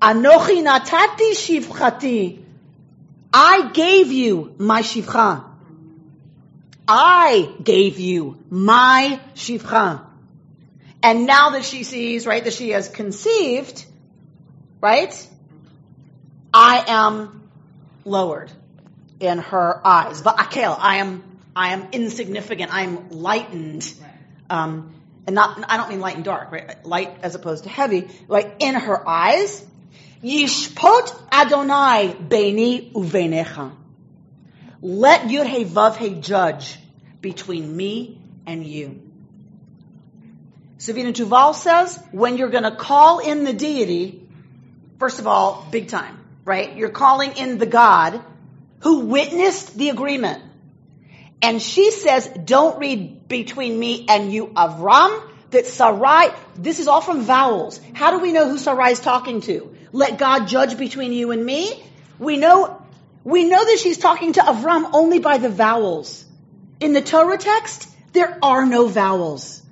[0.00, 2.42] Anochi natati shivchati.
[3.32, 5.44] I gave you my shifcha.
[6.86, 10.04] I gave you my shifcha.
[11.02, 13.84] And now that she sees, right, that she has conceived,
[14.80, 15.28] right,
[16.52, 17.48] I am
[18.04, 18.50] lowered
[19.20, 20.22] in her eyes.
[20.22, 21.22] Va'akel, I am,
[21.54, 22.72] I am insignificant.
[22.72, 23.92] I am lightened.
[24.48, 24.94] Um,
[25.26, 26.84] and not, I don't mean light and dark, right?
[26.84, 29.64] Light as opposed to heavy, like in her eyes.
[30.22, 33.72] Yishpot Adonai beini uveinecha.
[34.82, 36.78] Let Yud Hey Vav Hey judge
[37.20, 39.02] between me and you.
[40.78, 44.26] Savina Teubal says when you're going to call in the deity,
[45.00, 46.76] first of all, big time, right?
[46.76, 48.22] You're calling in the God
[48.80, 50.42] who witnessed the agreement.
[51.42, 57.00] And she says, don't read between me and you, Avram, that Sarai, this is all
[57.00, 57.80] from vowels.
[57.94, 59.74] How do we know who Sarai is talking to?
[59.90, 61.82] Let God judge between you and me?
[62.18, 62.84] We know,
[63.24, 66.24] we know that she's talking to Avram only by the vowels.
[66.78, 69.62] In the Torah text, there are no vowels.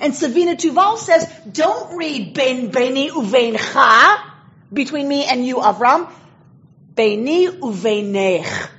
[0.00, 4.33] And Savina Teubal says, don't read ben beni uveincha
[4.72, 6.10] between me and you, Avram.
[6.94, 8.70] Beni uveinech.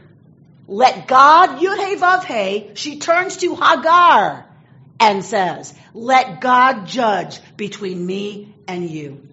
[0.67, 4.45] Let God, Yud Hey, she turns to Hagar
[4.99, 9.27] and says, let God judge between me and you.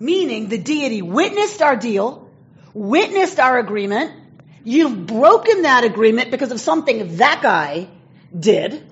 [0.00, 2.28] Meaning the deity witnessed our deal,
[2.74, 4.12] witnessed our agreement.
[4.64, 7.88] You've broken that agreement because of something that guy
[8.36, 8.84] did,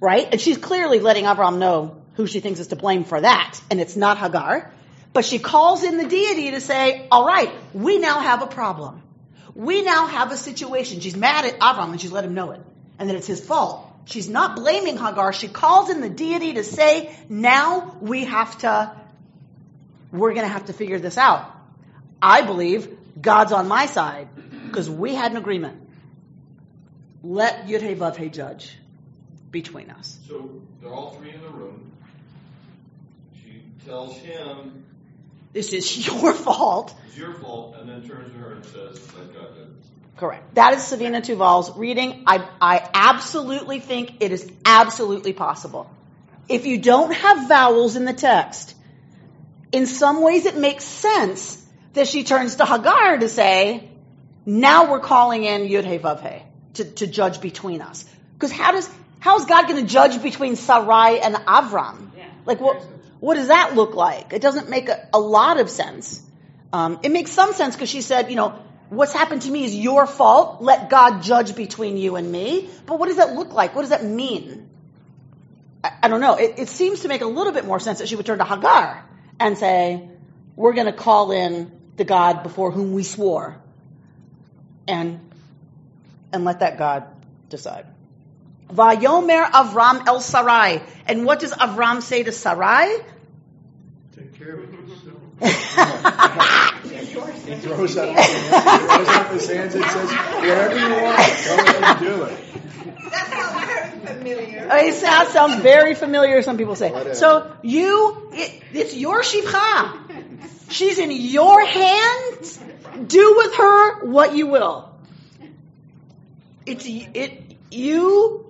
[0.00, 0.26] right?
[0.32, 3.80] And she's clearly letting Avram know who she thinks is to blame for that, and
[3.80, 4.72] it's not Hagar.
[5.12, 9.02] But she calls in the deity to say, all right, we now have a problem.
[9.54, 11.00] We now have a situation.
[11.00, 12.60] She's mad at Avram and she's let him know it.
[12.98, 13.86] And that it's his fault.
[14.06, 15.32] She's not blaming Hagar.
[15.32, 18.96] She calls in the deity to say, now we have to,
[20.10, 21.50] we're going to have to figure this out.
[22.20, 24.28] I believe God's on my side
[24.66, 25.78] because we had an agreement.
[27.22, 28.76] Let Yud Hey judge
[29.50, 30.18] between us.
[30.26, 31.92] So they're all three in the room.
[33.34, 34.84] She tells him
[35.52, 36.94] This is your fault.
[37.08, 39.68] it's your fault, and then turns to her and says, "Let God judge."
[40.16, 40.54] Correct.
[40.54, 42.24] That is Savina Teubal's reading.
[42.26, 45.90] I, I absolutely think it is absolutely possible.
[46.48, 48.74] If you don't have vowels in the text,
[49.72, 53.88] in some ways it makes sense that she turns to Hagar to say,
[54.44, 56.42] now we're calling in Yud He Vav He
[56.74, 58.04] to, to judge between us.
[58.34, 58.88] Because how does
[59.18, 62.10] how is God going to judge between Sarai and Avram?
[62.44, 62.84] Like what
[63.22, 64.32] what does that look like?
[64.32, 66.20] It doesn't make a, a lot of sense.
[66.72, 68.58] Um, it makes some sense because she said, you know,
[68.88, 70.60] what's happened to me is your fault.
[70.60, 72.68] Let God judge between you and me.
[72.84, 73.76] But what does that look like?
[73.76, 74.68] What does that mean?
[75.84, 76.34] I, I don't know.
[76.34, 78.44] It, it seems to make a little bit more sense that she would turn to
[78.44, 79.08] Hagar
[79.38, 80.08] and say,
[80.56, 83.56] we're going to call in the God before whom we swore
[84.88, 85.20] and
[86.32, 87.06] and let that God
[87.50, 87.86] decide.
[88.72, 90.80] Vayomer Avram el Sarai.
[91.06, 92.96] And what does Avram say to Sarai?
[94.14, 95.18] Take care of yourself.
[95.42, 95.48] he
[97.56, 101.98] throws up, he throws up his hands and says, whatever you want, go ahead and
[102.00, 102.38] do it.
[103.10, 104.70] That sounds very familiar.
[104.70, 107.14] Uh, it sounds, sounds very familiar, some people say.
[107.14, 109.98] So you, it, it's your shifcha.
[110.70, 112.60] She's in your hands.
[113.06, 114.90] Do with her what you will.
[116.64, 118.41] It's it you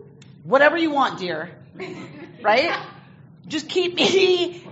[0.44, 1.50] whatever you want, dear.
[2.42, 2.76] Right?
[3.46, 4.64] Just keep me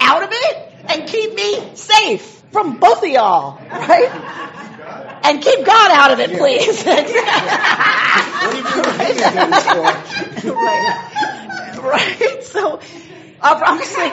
[0.00, 3.58] out of it and keep me safe from both of y'all.
[3.70, 4.10] Right?
[5.22, 6.84] And keep God out of it, please.
[10.44, 11.78] right.
[11.78, 12.42] right.
[12.42, 12.80] So
[13.40, 14.12] I'm just like,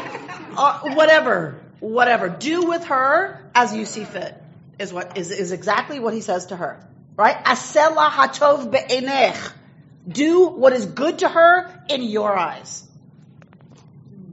[0.56, 2.30] uh, whatever, whatever.
[2.30, 4.36] Do with her as you see fit.
[4.78, 6.80] Is what is is exactly what he says to her.
[7.16, 7.36] Right?
[7.44, 9.52] Asela hatov be'enech.
[10.12, 12.84] Do what is good to her in your eyes.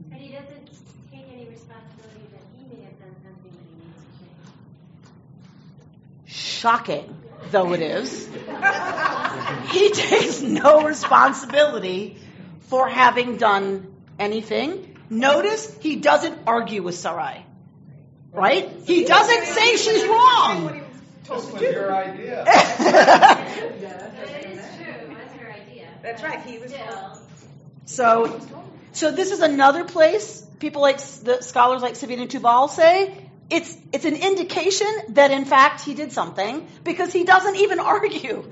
[0.09, 0.69] But he doesn't
[1.11, 4.01] take any responsibility that he may have done something that he needs to
[6.25, 6.25] change.
[6.25, 7.17] Shocking
[7.51, 8.27] though it is,
[9.71, 12.17] he takes no responsibility
[12.61, 14.97] for having done anything.
[15.09, 17.45] Notice he doesn't argue with Sarai.
[18.33, 18.69] Right?
[18.85, 20.81] He doesn't say she's wrong.
[21.23, 22.43] This was your idea.
[26.07, 26.41] That's right.
[26.41, 26.73] He was.
[27.85, 28.39] So,
[28.93, 33.15] so this is another place people like the scholars like Savina Teubal say
[33.49, 38.49] it's it's an indication that in fact he did something because he doesn't even argue.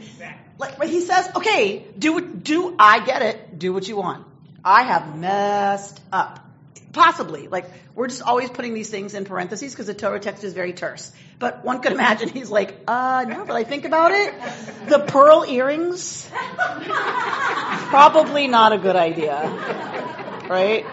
[0.57, 3.59] Like he says, okay, do do I get it?
[3.59, 4.25] Do what you want.
[4.63, 6.44] I have messed up.
[6.93, 10.53] Possibly, like we're just always putting these things in parentheses because the Torah text is
[10.53, 11.11] very terse.
[11.39, 14.33] But one could imagine he's like, uh, now that I think about it,
[14.87, 16.29] the pearl earrings,
[17.89, 19.41] probably not a good idea,
[20.49, 20.85] right?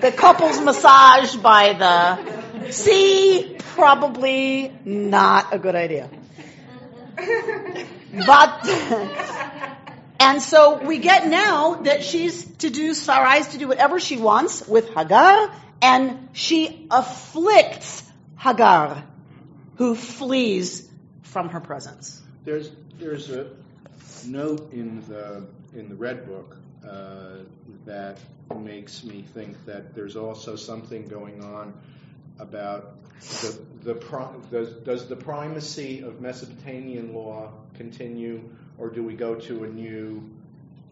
[0.00, 6.08] The couple's massage by the sea, probably not a good idea.
[7.16, 8.60] But,
[10.20, 14.68] and so we get now that she's to do, Sarai's to do whatever she wants
[14.68, 15.50] with Hagar,
[15.80, 18.02] and she afflicts
[18.36, 19.02] Hagar,
[19.76, 20.86] who flees
[21.22, 22.20] from her presence.
[22.44, 23.50] There's there's a
[24.26, 26.56] note in the in the red book
[26.86, 27.38] uh,
[27.86, 28.18] that
[28.54, 31.72] makes me think that there's also something going on
[32.38, 33.94] about the the
[34.50, 38.42] does, does the primacy of Mesopotamian law continue,
[38.80, 40.28] or do we go to a new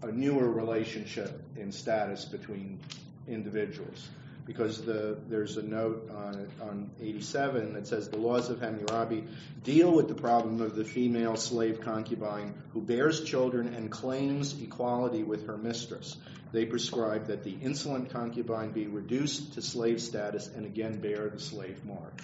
[0.02, 2.78] a newer relationship in status between
[3.26, 4.08] individuals?
[4.48, 9.24] because the, there's a note on, on 87 that says the laws of Hammurabi
[9.62, 15.22] deal with the problem of the female slave concubine who bears children and claims equality
[15.22, 16.16] with her mistress.
[16.50, 21.40] They prescribe that the insolent concubine be reduced to slave status and again bear the
[21.40, 22.22] slave mark.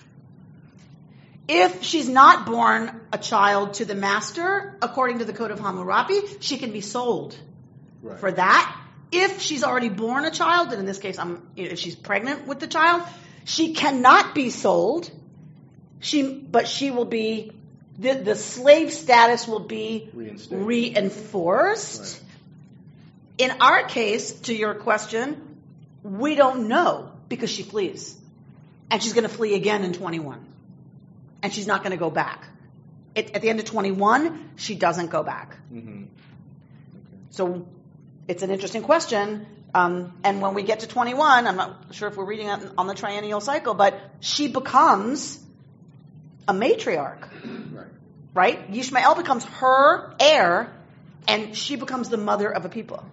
[1.46, 6.20] If she's not born a child to the master, according to the Code of Hammurabi,
[6.40, 7.36] she can be sold
[8.02, 8.18] right.
[8.18, 8.80] for that
[9.14, 12.58] if she's already born a child, and in this case, I'm, if she's pregnant with
[12.60, 13.02] the child,
[13.44, 15.10] she cannot be sold.
[16.00, 17.52] She, but she will be,
[17.98, 20.10] the, the slave status will be
[20.50, 22.00] reinforced.
[22.00, 22.20] Right.
[23.38, 25.58] In our case, to your question,
[26.02, 28.18] we don't know because she flees.
[28.90, 30.44] And she's going to flee again in 21.
[31.44, 32.48] And she's not going to go back.
[33.14, 35.58] It, at the end of 21, she doesn't go back.
[35.70, 36.04] Mm-hmm.
[36.04, 36.08] Okay.
[37.28, 37.68] So
[38.26, 39.44] it's an interesting question.
[39.74, 42.86] Um, and when we get to 21, I'm not sure if we're reading it on
[42.86, 45.38] the triennial cycle, but she becomes
[46.48, 47.28] a matriarch.
[47.74, 47.86] Right.
[48.32, 48.72] Right?
[48.72, 50.72] Yishmael becomes her heir,
[51.28, 53.04] and she becomes the mother of a people.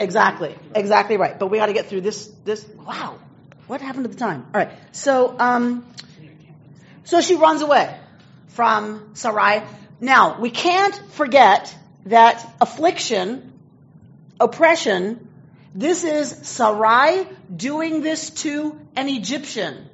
[0.00, 0.56] Exactly.
[0.74, 1.38] Exactly right.
[1.38, 2.26] But we got to get through this.
[2.44, 2.66] This.
[2.68, 3.18] Wow.
[3.66, 4.46] What happened to the time?
[4.54, 4.70] All right.
[4.92, 5.86] So, um,
[7.04, 7.94] So she runs away
[8.48, 9.62] from Sarai.
[10.00, 11.74] Now, we can't forget
[12.06, 13.52] that affliction,
[14.40, 15.28] oppression,
[15.74, 19.88] this is Sarai doing this to an Egyptian.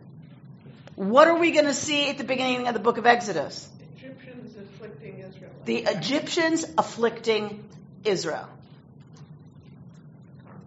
[0.94, 3.66] What are we going to see at the beginning of the book of Exodus?
[3.96, 5.50] Egyptians afflicting Israel.
[5.64, 7.64] The Egyptians afflicting
[8.04, 8.48] Israel.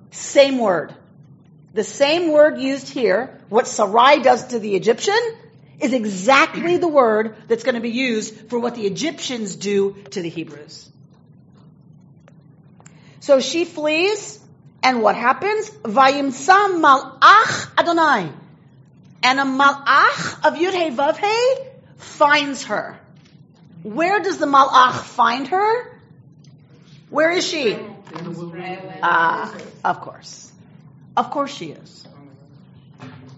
[0.10, 0.96] Same word.
[1.74, 5.20] The same word used here, what Sarai does to the Egyptian,
[5.80, 10.22] is exactly the word that's going to be used for what the Egyptians do to
[10.22, 10.90] the Hebrews.
[13.22, 14.40] So she flees,
[14.84, 15.70] and what happens?
[15.70, 18.32] Vayimsa malach Adonai.
[19.24, 23.00] And a malach of Yud Vav He finds her.
[23.82, 26.00] Where does the malach find her?
[27.10, 27.78] Where is she?
[29.02, 30.43] Ah, of course.
[31.16, 32.08] Of course she is.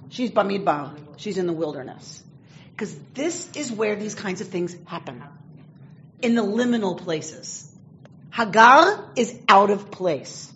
[0.09, 0.97] She's Bamidbar.
[1.17, 2.23] She's in the wilderness.
[2.71, 5.23] Because this is where these kinds of things happen.
[6.21, 7.69] In the liminal places.
[8.31, 10.51] Hagar is out of place.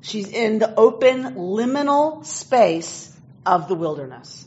[0.00, 4.46] She's in the open liminal space of the wilderness.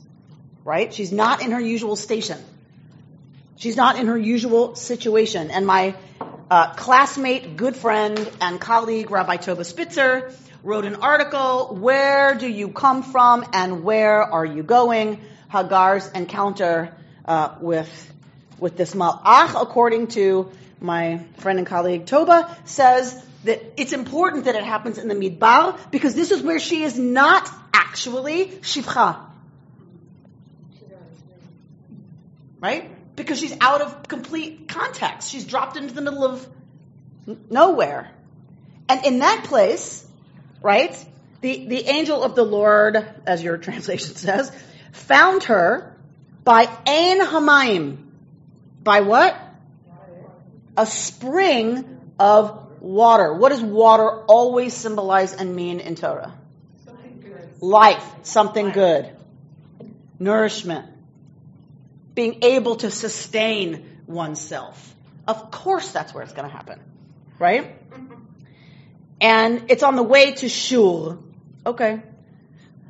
[0.64, 0.94] Right?
[0.94, 2.38] She's not in her usual station.
[3.58, 5.52] She's not in her usual situation.
[5.52, 5.96] And my
[6.50, 10.34] uh, classmate, good friend, and colleague, Rabbi Toba Spitzer,
[10.64, 15.22] wrote an article, Where do you come from and where are you going?
[15.52, 16.96] Hagar's encounter
[17.26, 18.14] uh, with,
[18.60, 24.56] with this malach, according to my friend and colleague Toba, says that it's important that
[24.56, 29.20] it happens in the midbar because this is where she is not actually shifcha.
[32.60, 33.16] Right?
[33.16, 35.32] Because she's out of complete context.
[35.32, 36.48] She's dropped into the middle of
[37.50, 38.12] nowhere.
[38.88, 40.08] And in that place,
[40.62, 40.96] right,
[41.42, 44.52] the, the angel of the Lord, as your translation says,
[44.92, 45.98] found her
[46.44, 47.98] by Ein Hamayim.
[48.84, 49.38] By what?
[50.78, 53.34] A spring of water.
[53.34, 56.34] What does water always symbolize and mean in Torah?
[57.60, 59.10] Life, something good.
[60.18, 60.88] Nourishment.
[62.16, 64.96] Being able to sustain oneself.
[65.28, 66.80] Of course that's where it's going to happen.
[67.38, 67.76] Right?
[69.22, 71.18] And it's on the way to Shur.
[71.66, 72.02] Okay.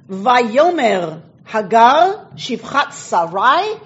[0.09, 3.79] Vayomer Hagar Shivchat Sarai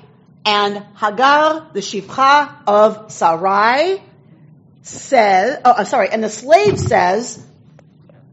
[0.45, 4.01] and Hagar, the Shifcha of Sarai,
[4.83, 7.43] says, oh, uh, sorry, and the slave says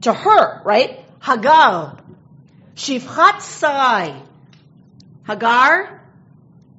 [0.02, 1.00] to her, right?
[1.22, 1.96] Hagar,
[2.76, 4.14] Shivchat Sarai.
[5.26, 6.02] Hagar,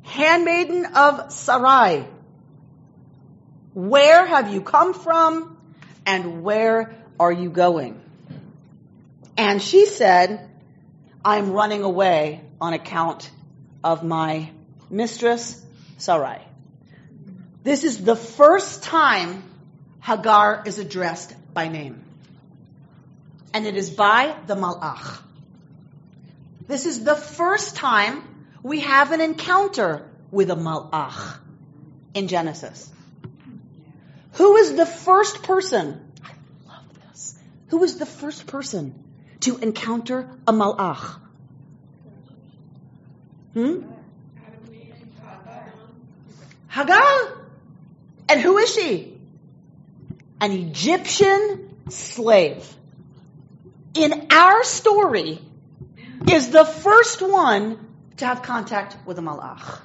[0.03, 2.05] handmaiden of Sarai.
[3.73, 5.57] Where have you come from
[6.05, 7.99] and where are you going?
[9.37, 10.49] And she said,
[11.25, 13.29] I'm running away on account
[13.83, 14.49] of my
[14.89, 15.61] mistress,
[15.97, 16.41] Sarai.
[17.63, 19.43] This is the first time
[20.01, 22.03] Hagar is addressed by name.
[23.53, 25.21] And it is by the Malach.
[26.67, 28.23] This is the first time
[28.63, 31.37] we have an encounter with a Malach
[32.13, 32.89] in Genesis.
[34.33, 36.02] Who is the first person?
[37.73, 37.81] I love this.
[37.81, 38.93] Who is the first person
[39.41, 41.19] to encounter a Malach?
[43.53, 43.81] Hmm?
[46.69, 47.37] Hagar.
[48.29, 49.17] And who is she?
[50.41, 52.67] An Egyptian slave.
[53.93, 55.39] In our story,
[56.31, 57.77] is the first one
[58.17, 59.81] to have contact with a malach.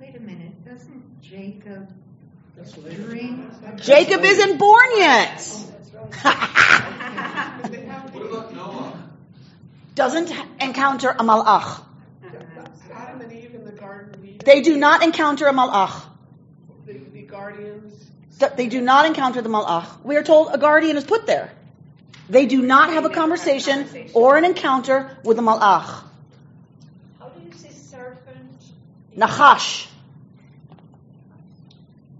[0.00, 1.88] Wait a minute, doesn't Jacob
[2.94, 3.50] dream?
[3.76, 5.73] Jacob isn't born yet.
[8.12, 8.92] What about Noah?
[9.94, 11.82] Doesn't encounter a malach.
[12.92, 14.38] Adam and Eve in the Garden of Eden.
[14.44, 16.02] They do not encounter a malach.
[16.86, 17.92] The, the guardians.
[18.38, 19.86] Th- They do not encounter the malach.
[20.04, 21.52] We are told a guardian is put there.
[22.28, 26.02] They do not have a conversation or an encounter with the malach.
[27.18, 28.62] How do you say serpent?
[29.16, 29.86] Nachash.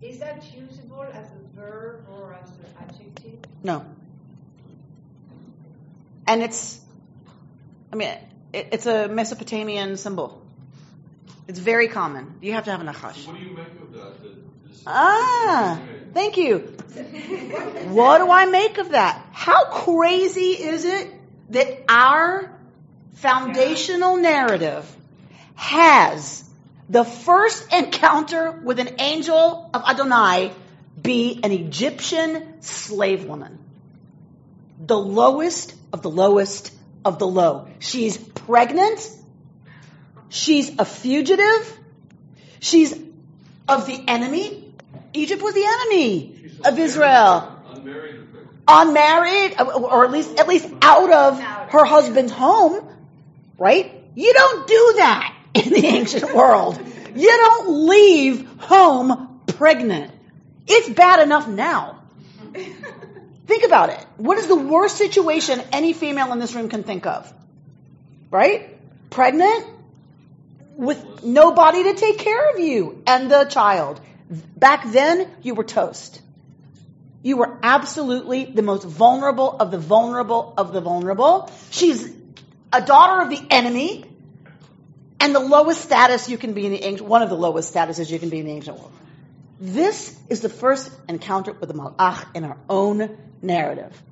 [0.02, 3.38] Is that usable as a verb or as an adjective?
[3.64, 3.84] No.
[6.26, 6.78] And it's,
[7.92, 8.08] I mean,
[8.52, 10.42] it, it's a Mesopotamian symbol.
[11.48, 12.34] It's very common.
[12.42, 13.26] You have to have a nachash.
[13.26, 14.22] What do you make of that?
[14.22, 14.34] that
[14.86, 15.80] Ah,
[16.12, 16.58] thank you.
[17.88, 19.26] What do I make of that?
[19.32, 21.10] How crazy is it
[21.50, 22.50] that our
[23.14, 24.84] foundational narrative
[25.54, 26.44] has
[26.88, 30.52] the first encounter with an angel of Adonai
[31.00, 33.58] be an Egyptian slave woman?
[34.78, 36.72] The lowest of the lowest
[37.04, 37.68] of the low.
[37.78, 39.08] She's pregnant.
[40.28, 41.78] She's a fugitive.
[42.60, 42.92] She's
[43.68, 44.74] of the enemy.
[45.12, 47.62] Egypt was the enemy of Israel.
[47.72, 48.20] Unmarried.
[48.66, 51.40] Unmarried, or at least at least out of
[51.70, 52.88] her husband's home,
[53.58, 54.02] right?
[54.14, 56.80] You don't do that in the ancient world.
[57.14, 60.10] You don't leave home pregnant.
[60.66, 62.00] It's bad enough now.
[63.54, 64.04] Think about it.
[64.16, 67.32] What is the worst situation any female in this room can think of?
[68.28, 68.76] Right?
[69.10, 69.64] Pregnant
[70.74, 74.00] with nobody to take care of you and the child.
[74.56, 76.20] Back then, you were toast.
[77.22, 81.48] You were absolutely the most vulnerable of the vulnerable of the vulnerable.
[81.70, 82.12] She's
[82.72, 84.04] a daughter of the enemy
[85.20, 88.10] and the lowest status you can be in the ancient, one of the lowest statuses
[88.10, 88.90] you can be in the ancient world.
[89.60, 94.02] This is the first encounter with the Malach in our own narrative.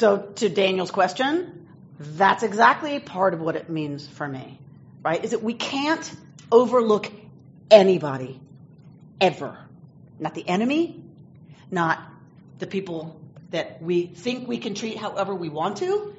[0.00, 4.58] So to Daniel's question, that's exactly part of what it means for me,
[5.02, 5.22] right?
[5.24, 6.14] Is that we can't
[6.50, 7.10] overlook
[7.70, 8.40] anybody
[9.20, 9.56] ever.
[10.18, 11.02] Not the enemy,
[11.70, 11.98] not
[12.58, 13.20] the people
[13.50, 16.14] that we think we can treat however we want to.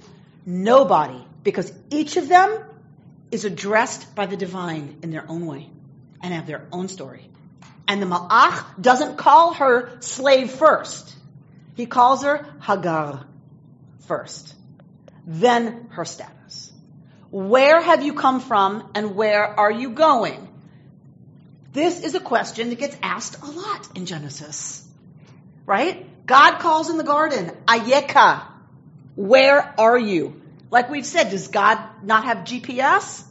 [0.45, 2.63] Nobody, because each of them
[3.31, 5.69] is addressed by the divine in their own way
[6.21, 7.29] and have their own story.
[7.87, 11.15] And the Malach doesn't call her slave first.
[11.75, 13.25] He calls her Hagar
[14.07, 14.53] first,
[15.25, 16.40] then her status.
[17.31, 20.49] Where have you come from and where are you going?
[21.71, 24.85] This is a question that gets asked a lot in Genesis.
[25.65, 26.05] Right?
[26.25, 28.43] God calls in the garden, Ayeka.
[29.15, 30.41] Where are you?
[30.69, 33.23] Like we've said, does God not have GPS?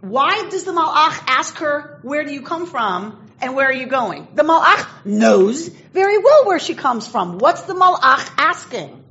[0.00, 3.86] Why does the Malach ask her, where do you come from and where are you
[3.86, 4.26] going?
[4.34, 7.38] The Malach knows very well where she comes from.
[7.38, 9.04] What's the Malach asking?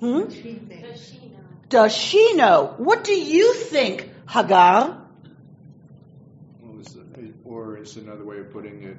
[0.00, 0.24] Hmm?
[0.24, 1.38] Does she know?
[1.68, 2.74] Does she know?
[2.78, 4.96] What do you think, Hagar?
[6.62, 8.96] Well, is it- Or is another way of putting it,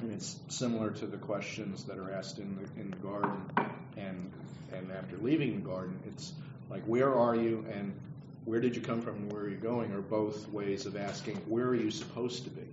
[0.00, 3.40] I mean, it's similar to the questions that are asked in the, in the garden
[3.96, 4.32] and,
[4.72, 6.00] and after leaving the garden.
[6.06, 6.32] It's
[6.68, 7.94] like, where are you and
[8.44, 11.36] where did you come from and where are you going are both ways of asking,
[11.46, 12.66] where are you supposed to be?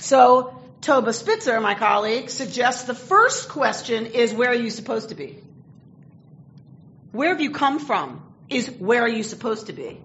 [0.00, 5.14] So, Toba Spitzer, my colleague, suggests the first question is where are you supposed to
[5.14, 5.38] be?
[7.12, 10.00] Where have you come from is where are you supposed to be?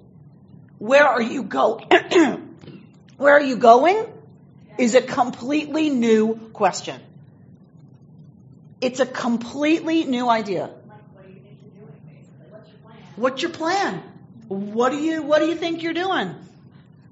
[0.77, 1.87] Where are you going?
[3.17, 4.05] where are you going
[4.77, 7.01] is a completely new question.
[8.79, 10.69] It's a completely new idea.
[13.15, 14.03] What's your plan?
[14.47, 16.35] What do you what do you think you're doing?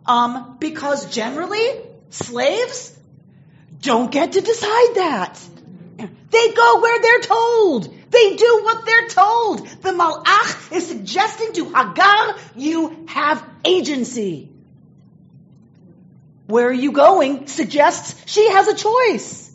[0.05, 1.67] Um, because generally,
[2.11, 2.95] slaves
[3.81, 5.41] don't get to decide that.
[6.29, 7.94] They go where they're told.
[9.09, 9.67] They do what they're told.
[9.81, 14.49] The Malach is suggesting to Hagar, you have agency.
[16.47, 19.51] Where are you going suggests she has a choice.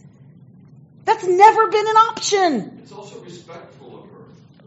[1.05, 2.81] That's never been an option.
[2.83, 4.25] It's also respectful of her.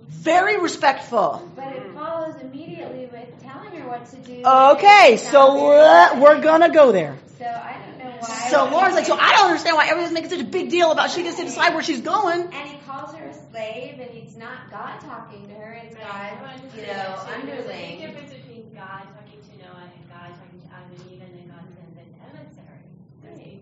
[0.07, 1.49] Very respectful.
[1.55, 4.41] But it follows immediately with telling her what to do.
[4.45, 7.17] Okay, so uh, we're gonna go there.
[7.39, 8.49] So I don't know why.
[8.49, 11.11] So Laura's like, so I don't understand why everyone's making such a big deal about
[11.11, 12.41] she gets to decide where she's going.
[12.41, 13.22] And he calls her a
[13.53, 16.31] slave, and it's not God talking to her, it's God,
[16.75, 17.99] you know, There's a underling.
[17.99, 21.47] difference between God talking to Noah and God talking to Adam and Eve, and then
[21.53, 22.81] God sends an emissary.
[23.23, 23.61] Right,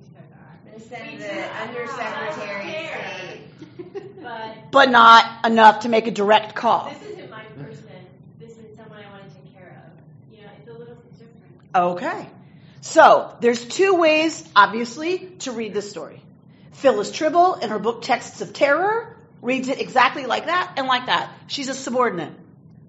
[0.66, 4.24] to And send He's the undersecretary of state.
[4.24, 6.90] But But not enough to make a direct call.
[6.90, 7.84] this isn't my person.
[8.40, 10.34] This is someone I want to take care of.
[10.34, 11.76] You know, it's a little different.
[11.76, 12.30] Okay.
[12.80, 16.22] So, there's two ways, obviously, to read this story.
[16.72, 21.08] Phyllis Trible, in her book Texts of Terror, reads it exactly like that and like
[21.08, 21.32] that.
[21.48, 22.34] She's a subordinate.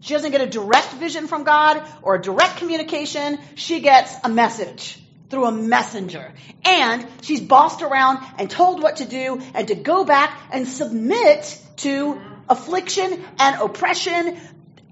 [0.00, 3.38] She doesn't get a direct vision from God or a direct communication.
[3.54, 4.98] She gets a message
[5.30, 6.32] through a messenger.
[6.64, 11.58] And she's bossed around and told what to do and to go back and submit
[11.78, 14.38] to affliction and oppression.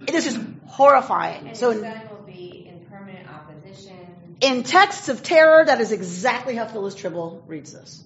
[0.07, 1.49] This is horrifying.
[1.49, 3.97] And So his will be in permanent opposition.
[4.41, 8.03] in texts of terror, that is exactly how Phyllis Trible reads this.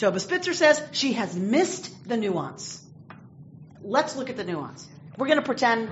[0.00, 2.82] Toba Spitzer says she has missed the nuance.
[3.82, 4.88] Let's look at the nuance.
[5.18, 5.90] We're going to pretend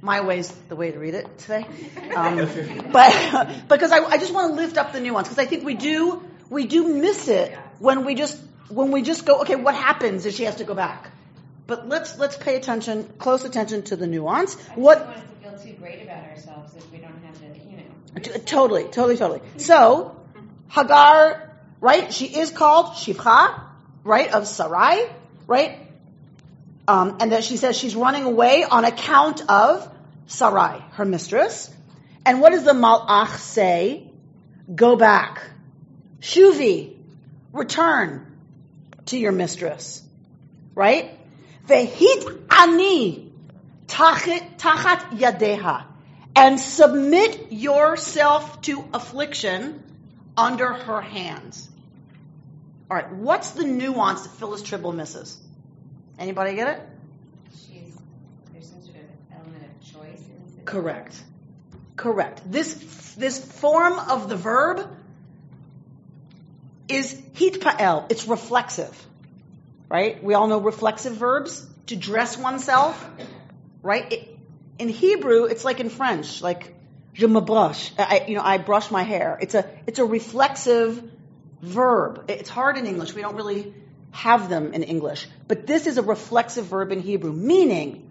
[0.00, 1.66] my way's the way to read it today,
[2.16, 2.48] um,
[2.90, 5.74] but because I, I just want to lift up the nuance because I think we
[5.74, 10.26] do we do miss it when we just when we just go okay what happens
[10.26, 11.10] if she has to go back
[11.66, 14.56] but let's let's pay attention, close attention to the nuance.
[14.56, 17.40] I What don't want us to feel too great about ourselves if we don't have
[17.40, 18.20] the, you know.
[18.20, 19.40] T- Totally, totally, totally.
[19.56, 20.20] So,
[20.68, 21.53] Hagar,
[21.84, 22.10] right?
[22.14, 23.60] She is called Shifcha,
[24.04, 25.02] right, of Sarai,
[25.46, 25.78] right?
[26.88, 29.86] Um, and that she says she's running away on account of
[30.26, 31.70] Sarai, her mistress.
[32.24, 34.08] And what does the Malach say?
[34.74, 35.42] Go back.
[36.20, 36.96] Shuvi,
[37.52, 38.34] return
[39.06, 40.02] to your mistress.
[40.74, 41.10] Right?
[41.66, 43.30] Vehit ani
[43.88, 45.84] tachat yadeha.
[46.34, 49.82] And submit yourself to affliction
[50.34, 51.68] under her hands.
[52.90, 55.38] All right, what's the nuance that Phyllis Trible misses?
[56.18, 56.82] Anybody get it?
[57.52, 57.96] She's,
[58.52, 60.64] there's some sort of element of choice in.
[60.64, 61.22] Correct.
[61.96, 62.42] Correct.
[62.50, 62.74] This
[63.14, 64.88] this form of the verb
[66.88, 68.10] is hitpa'el.
[68.10, 69.06] It's reflexive.
[69.88, 70.22] Right?
[70.22, 73.08] We all know reflexive verbs to dress oneself.
[73.82, 74.12] Right?
[74.12, 74.38] It,
[74.78, 76.74] in Hebrew, it's like in French, like
[77.14, 77.92] je me brush.
[77.98, 79.38] I, you know, I brush my hair.
[79.40, 81.02] It's a it's a reflexive
[81.64, 82.24] verb.
[82.28, 83.14] It's hard in English.
[83.14, 83.74] We don't really
[84.10, 85.26] have them in English.
[85.48, 88.08] But this is a reflexive verb in Hebrew, meaning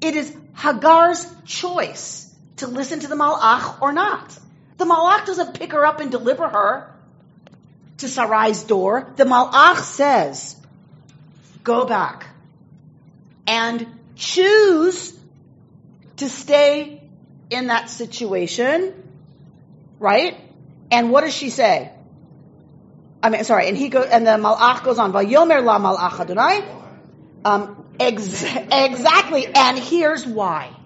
[0.00, 4.38] it is Hagar's choice to listen to the Malach or not.
[4.76, 6.92] The Malach doesn't pick her up and deliver her
[7.98, 9.12] to Sarai's door.
[9.16, 10.56] The Malach says,
[11.62, 12.26] go back
[13.46, 15.18] and choose
[16.16, 17.02] to stay
[17.50, 18.94] in that situation,
[19.98, 20.40] right?
[20.90, 21.90] And what does she say?
[23.24, 26.62] I mean, sorry, and he goes, and the Malach goes on, Vayomer la Malach Adonai.
[27.42, 30.76] Um, ex- exactly, and here's why.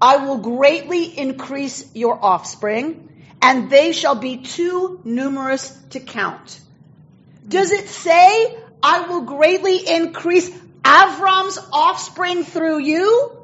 [0.00, 6.58] I will greatly increase your offspring, and they shall be too numerous to count.
[7.46, 10.48] Does it say, I will greatly increase
[10.84, 13.36] Avram's offspring through you?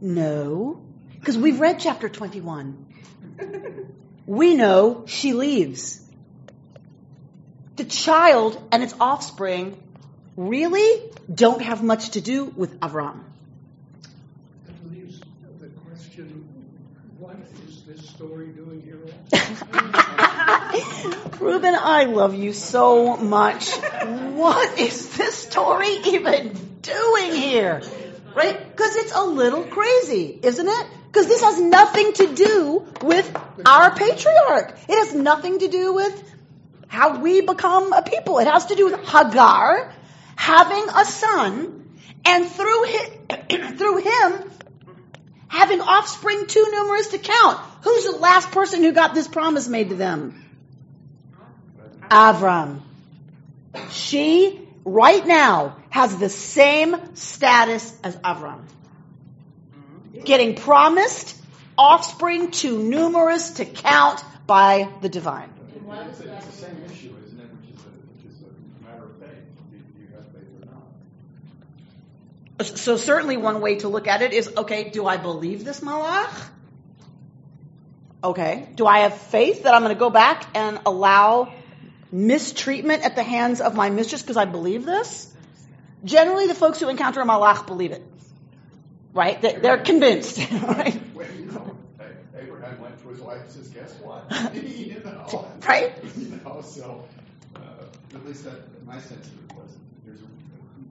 [0.00, 0.80] No,
[1.20, 2.86] because we've read chapter 21.
[4.24, 6.00] We know she leaves.
[7.76, 9.76] The child and its offspring
[10.36, 11.02] really
[11.32, 13.20] don't have much to do with Avram.
[14.66, 15.20] That leaves
[15.60, 16.48] the question,
[17.18, 17.36] what
[17.68, 19.02] is this story doing here?
[21.38, 23.74] Reuben, I love you so much.
[23.74, 27.82] What is this story even doing here?
[28.34, 28.70] Right?
[28.70, 30.86] Because it's a little crazy, isn't it?
[31.08, 34.78] Because this has nothing to do with our patriarch.
[34.88, 36.32] It has nothing to do with
[36.88, 38.38] how we become a people.
[38.38, 39.92] It has to do with Hagar
[40.36, 44.50] having a son and through him, through him
[45.48, 47.58] having offspring too numerous to count.
[47.82, 50.44] Who's the last person who got this promise made to them?
[52.10, 52.80] Avram.
[53.90, 58.60] She, right now, has the same status as Avram.
[60.24, 61.36] Getting promised
[61.78, 65.55] offspring too numerous to count by the divine.
[65.88, 67.46] It's, a- it's the same issue, isn't it?
[67.46, 69.44] Which is a, which is a matter of faith.
[69.70, 70.66] Do do you have faith or
[72.66, 72.78] not?
[72.78, 76.32] So certainly one way to look at it is, okay, do I believe this malach?
[78.24, 78.68] Okay.
[78.74, 81.52] Do I have faith that I'm going to go back and allow
[82.10, 85.32] mistreatment at the hands of my mistress because I believe this?
[86.04, 88.02] Generally, the folks who encounter a malach believe it.
[89.12, 89.40] Right?
[89.40, 90.38] They- They're convinced.
[90.52, 91.00] Right?
[91.14, 91.75] Well, you know, A-
[93.06, 94.30] Abraham went to his wife and says, guess what?
[94.54, 95.94] You know, Right?
[96.16, 97.04] You know, so,
[97.54, 97.60] uh,
[98.14, 100.26] at least that, my sense of it was, there's a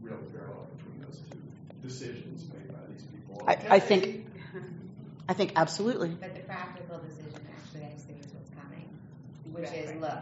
[0.01, 1.39] real parallel between those two
[1.87, 3.43] decisions made by these people.
[3.47, 4.25] I, I think,
[5.27, 6.09] I think absolutely.
[6.09, 8.87] But the practical decision actually executes what's coming,
[9.51, 10.19] which is, look,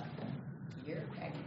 [0.87, 1.37] you're pregnant.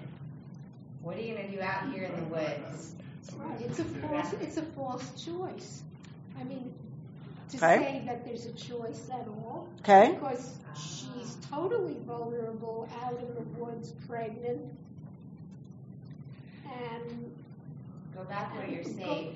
[1.03, 2.93] What are you gonna do out here in the woods?
[3.37, 5.83] Right, it's a false, it's a false choice.
[6.39, 6.73] I mean,
[7.51, 7.79] to Okay.
[7.79, 9.69] say that there's a choice at all.
[9.81, 10.13] Okay.
[10.13, 14.61] Because she's totally vulnerable, out in the woods, pregnant.
[16.65, 17.33] And
[18.17, 19.35] Go back where you're safe,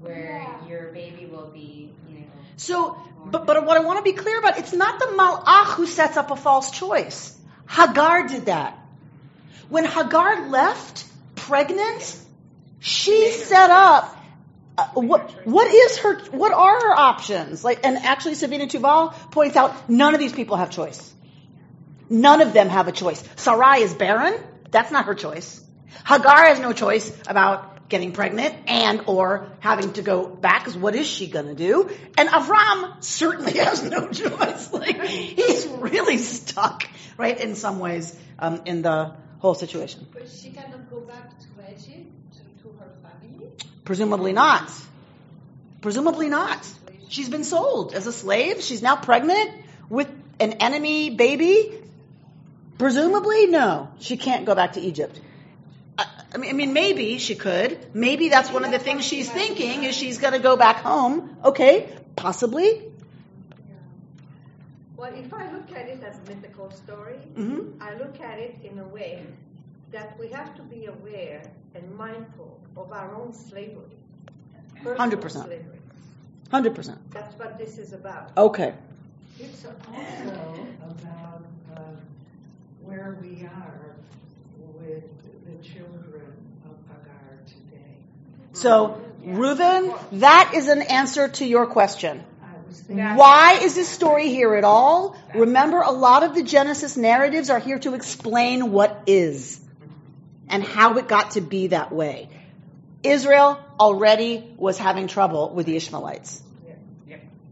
[0.00, 0.66] where Yeah.
[0.66, 2.26] your baby will be, you know.
[2.56, 5.86] So, but, but what I want to be clear about, it's not the malach who
[5.86, 7.36] sets up a false choice.
[7.68, 8.78] Hagar did that.
[9.68, 11.04] When Hagar left
[11.36, 12.16] pregnant,
[12.80, 14.16] she set up
[14.94, 17.64] what what is her what are her options?
[17.64, 21.12] Like and actually Savina Teubal points out none of these people have choice.
[22.08, 23.22] None of them have a choice.
[23.36, 24.34] Sarai is barren,
[24.70, 25.60] that's not her choice.
[26.06, 30.94] Hagar has no choice about getting pregnant and or having to go back because what
[30.94, 31.90] is she going to do?
[32.16, 34.72] And Avram certainly has no choice.
[34.72, 40.06] Like he's really stuck, right, in some ways, um, in the whole situation.
[40.12, 41.46] But she cannot go back to
[41.80, 42.29] Egypt?
[43.90, 44.70] Presumably not.
[45.80, 46.64] Presumably not.
[47.08, 48.60] She's been sold as a slave.
[48.62, 49.50] She's now pregnant
[49.88, 51.76] with an enemy baby.
[52.78, 53.88] Presumably, no.
[53.98, 55.20] She can't go back to Egypt.
[55.98, 57.76] I I mean, maybe she could.
[57.92, 61.36] Maybe that's one of the things she's thinking is she's going to go back home.
[61.52, 62.70] Okay, possibly.
[64.96, 67.80] Well, if I look at it as a mythical story, Mhm.
[67.80, 69.26] I look at it in a way
[69.92, 71.42] that we have to be aware
[71.74, 73.96] and mindful of our own slavery.
[74.82, 75.30] personal 100%.
[75.30, 75.78] slavery.
[76.52, 76.96] 100%.
[77.10, 78.30] That's what this is about.
[78.36, 78.74] Okay.
[79.38, 81.44] It's also about
[81.76, 81.96] um,
[82.82, 83.96] where we are
[84.78, 85.04] with
[85.46, 86.32] the children
[86.66, 87.94] of Hagar today.
[88.52, 92.22] So, Reuben, that is an answer to your question.
[92.42, 95.16] I was thinking, Why is this story here at all?
[95.34, 99.60] Remember, a lot of the Genesis narratives are here to explain what is
[100.50, 102.28] and how it got to be that way.
[103.02, 106.42] Israel already was having trouble with the Ishmaelites.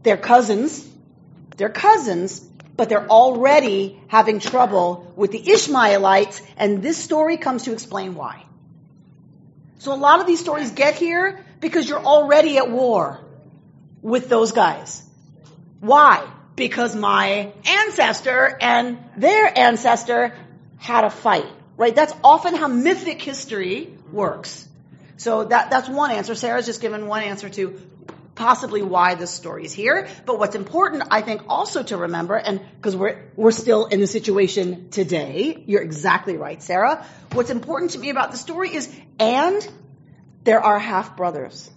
[0.03, 0.87] They're cousins.
[1.57, 2.39] They're cousins,
[2.77, 8.45] but they're already having trouble with the Ishmaelites, and this story comes to explain why.
[9.79, 13.19] So a lot of these stories get here because you're already at war
[14.01, 15.03] with those guys.
[15.81, 16.25] Why?
[16.55, 20.33] Because my ancestor and their ancestor
[20.77, 21.95] had a fight, right?
[21.95, 24.67] That's often how mythic history works.
[25.15, 26.35] So that, that's one answer.
[26.35, 27.81] Sarah's just given one answer to
[28.35, 30.09] possibly why this story is here.
[30.25, 34.07] But what's important, I think, also to remember, and because we're, we're still in the
[34.07, 37.05] situation today, you're exactly right, Sarah.
[37.31, 39.65] What's important to me about the story is, and
[40.43, 41.71] there are half brothers.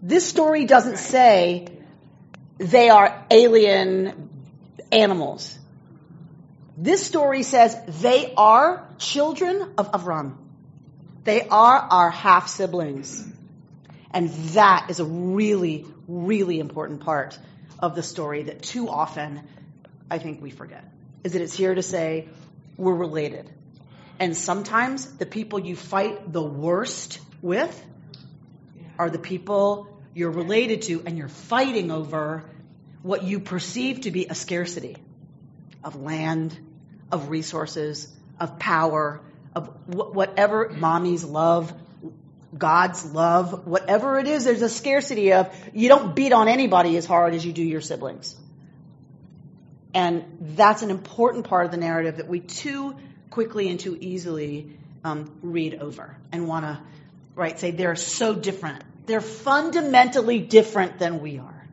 [0.00, 1.66] This story doesn't say
[2.58, 4.30] they are alien
[4.92, 5.58] animals.
[6.80, 10.36] This story says they are children of Avram.
[11.24, 13.26] They are our half siblings.
[14.12, 17.36] And that is a really, really important part
[17.80, 19.42] of the story that too often
[20.08, 20.84] I think we forget.
[21.24, 22.28] Is that it's here to say
[22.76, 23.50] we're related.
[24.20, 27.84] And sometimes the people you fight the worst with
[29.00, 32.44] are the people you're related to and you're fighting over
[33.02, 34.96] what you perceive to be a scarcity
[35.82, 36.56] of land,
[37.10, 39.20] of resources, of power,
[39.54, 41.72] of whatever mommy's love,
[42.56, 47.04] God's love, whatever it is, there's a scarcity of you don't beat on anybody as
[47.04, 48.34] hard as you do your siblings.
[49.94, 52.96] And that's an important part of the narrative that we too
[53.30, 54.70] quickly and too easily
[55.04, 56.78] um, read over and want to,
[57.34, 58.82] right, say they're so different.
[59.06, 61.66] They're fundamentally different than we are.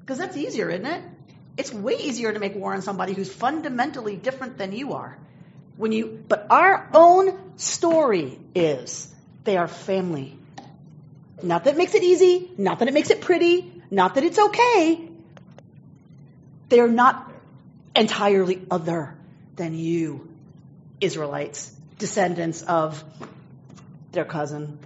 [0.00, 1.02] Because that's easier, isn't it?
[1.58, 5.18] It's way easier to make war on somebody who's fundamentally different than you are.
[5.76, 9.12] When you, but our own story is
[9.44, 10.36] they are family.
[11.42, 14.38] Not that it makes it easy, not that it makes it pretty, not that it's
[14.38, 15.08] okay.
[16.68, 17.30] They're not
[17.94, 19.14] entirely other
[19.56, 20.28] than you,
[21.00, 23.02] Israelites, descendants of
[24.12, 24.78] their cousin.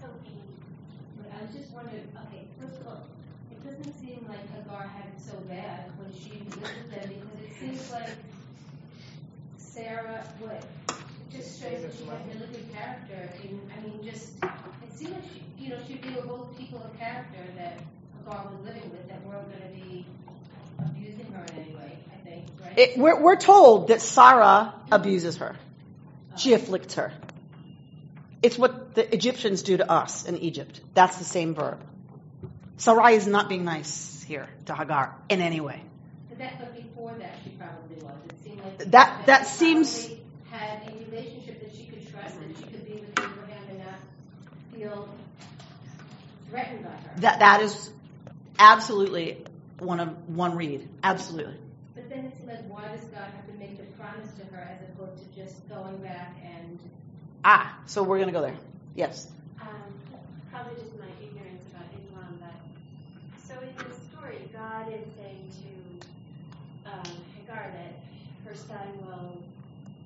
[0.00, 3.06] So, I was just wondering, okay, first of all,
[3.50, 7.40] it doesn't seem like Hagar had it so bad when she lived with them because
[7.44, 8.10] it seems like
[9.72, 10.64] Sarah, it
[11.30, 13.32] just shows that she had a good character.
[13.42, 16.82] And, I mean, just, it seemed like she, you know, she, they were both people
[16.84, 17.80] of character that
[18.18, 20.06] Hagar was living with that weren't going to be
[20.78, 22.78] abusing her in any way, I think, right?
[22.78, 25.56] It, we're, we're told that Sarah abuses her.
[26.36, 26.56] She oh.
[26.56, 27.14] afflicts her.
[28.42, 30.82] It's what the Egyptians do to us in Egypt.
[30.92, 31.80] That's the same verb.
[32.76, 35.80] Sarai is not being nice here to Hagar in any way.
[36.28, 38.16] But that, but before that, she probably was.
[38.28, 38.41] It
[38.86, 42.92] That- that seems- probably had a relationship that she could trust, that she could be
[43.00, 43.94] with Abraham and not
[44.74, 45.08] feel
[46.50, 47.20] threatened by her.
[47.20, 47.90] That, that is
[48.58, 49.44] absolutely
[49.78, 50.88] one of one read.
[51.02, 51.56] Absolutely.
[51.94, 54.60] But then it seemed like, why does God have to make the promise to her
[54.62, 56.78] as opposed to just going back and
[57.44, 58.54] Ah, so we're going to go there.
[58.94, 59.26] Yes.
[59.60, 59.66] Um,
[60.50, 62.54] probably just my ignorance about Islam, but
[63.42, 67.94] so in the story, God is saying to um, Hagar that
[68.44, 69.42] her son will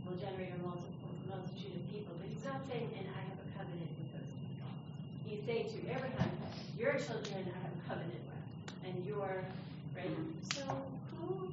[0.04, 3.48] will generate a multiple, multitude of people, but He's not saying, "And I have a
[3.56, 4.70] covenant with those people."
[5.24, 6.30] He's saying to Abraham,
[6.78, 8.44] "Your children I have a covenant with,
[8.86, 9.42] and your
[9.96, 10.44] right." Mm-hmm.
[10.52, 10.62] So
[11.16, 11.50] who?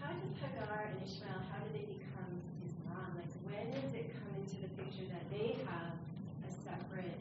[0.00, 1.40] How did Hagar and Ishmael?
[1.52, 2.32] How did they become
[2.64, 3.20] Islam?
[3.20, 5.94] Like when does it come into the picture that they have
[6.42, 7.20] a separate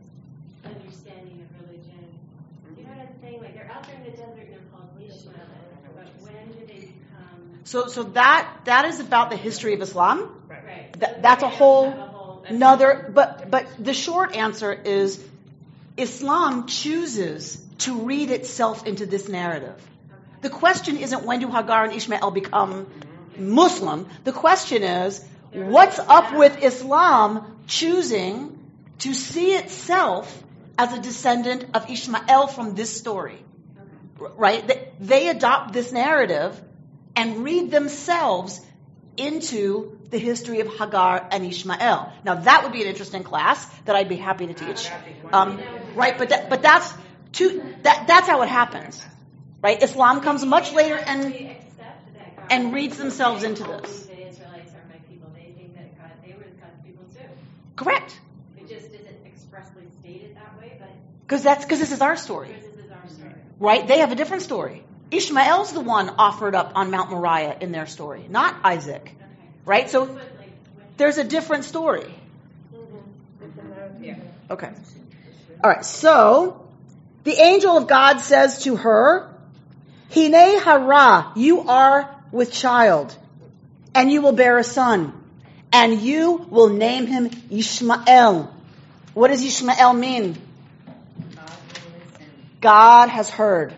[0.65, 2.09] understanding of religion?
[2.73, 2.99] You know mm-hmm.
[2.99, 3.39] what I'm saying?
[3.43, 6.89] Like they're out there in the desert and they're called Ishmaelites, but when do they
[6.89, 7.02] become?
[7.65, 10.29] So, so that that is about the history of Islam.
[10.47, 10.99] Right.
[10.99, 11.89] That, that's a whole.
[11.89, 15.23] Have a whole another, but, but the short answer is
[15.97, 19.81] Islam chooses to read itself into this narrative.
[20.41, 22.87] The question isn't when do Hagar and Ishmael become
[23.37, 24.07] Muslim.
[24.23, 28.59] The question is, what's up with Islam choosing
[28.99, 30.43] to see itself
[30.77, 33.39] as a descendant of Ishmael from this story?
[34.17, 34.95] Right?
[34.99, 36.61] They adopt this narrative
[37.15, 38.61] and read themselves
[39.17, 42.11] into the history of Hagar and Ishmael.
[42.23, 44.89] Now that would be an interesting class that I'd be happy to teach.
[45.31, 45.59] Um,
[45.95, 46.17] right?
[46.17, 46.93] But that, but that's
[47.31, 49.01] too, that, that's how it happens.
[49.61, 49.81] Right?
[49.81, 51.55] Islam comes much later and
[52.49, 54.05] and reads themselves into this.
[54.05, 55.29] The Israelites are my people.
[55.33, 57.27] They think that God, they were God's people too.
[57.75, 58.19] Correct.
[58.57, 60.89] It just isn't expressly stated that way, but
[61.21, 62.49] Because that's because this is our story.
[62.49, 63.33] this is our story.
[63.59, 63.87] Right?
[63.87, 64.83] They have a different story.
[65.13, 69.11] Ishmael's the one offered up on Mount Moriah in their story, not Isaac.
[69.65, 69.89] Right?
[69.89, 70.19] So
[70.97, 72.13] there's a different story.
[74.49, 74.69] Okay.
[75.63, 75.85] All right.
[75.85, 76.67] So
[77.23, 79.29] the angel of God says to her,
[80.13, 83.15] Hine hara, you are with child,
[83.95, 85.13] and you will bear a son,
[85.71, 88.53] and you will name him Ishmael.
[89.13, 90.37] What does Ishmael mean?
[92.61, 93.73] God has heard.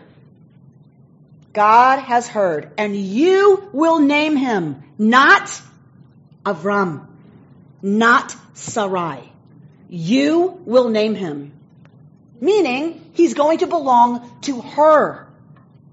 [1.56, 2.70] God has heard.
[2.76, 5.50] And you will name him not
[6.44, 7.06] Avram,
[7.80, 9.32] not Sarai.
[9.88, 11.52] You will name him.
[12.42, 15.26] Meaning, he's going to belong to her.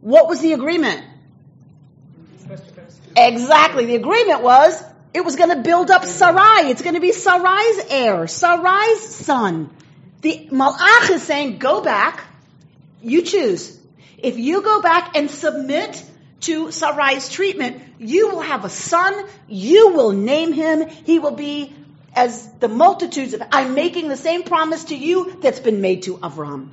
[0.01, 1.01] What was the agreement?
[3.16, 3.86] Exactly.
[3.86, 4.84] The agreement was
[5.14, 6.72] it was going to build up Sarai.
[6.72, 9.70] It's going to be Sarai's heir, Sarai's son.
[10.20, 12.22] The Malach is saying, go back.
[13.01, 13.80] You choose.
[14.24, 16.01] If you go back and submit
[16.41, 19.13] to Sarai's treatment, you will have a son.
[19.47, 20.88] You will name him.
[20.88, 21.74] He will be
[22.15, 26.17] as the multitudes of, I'm making the same promise to you that's been made to
[26.17, 26.69] Avram.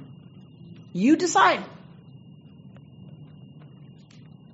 [0.92, 1.64] You decide.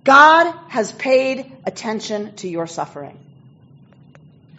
[0.04, 3.18] God has paid attention to your suffering.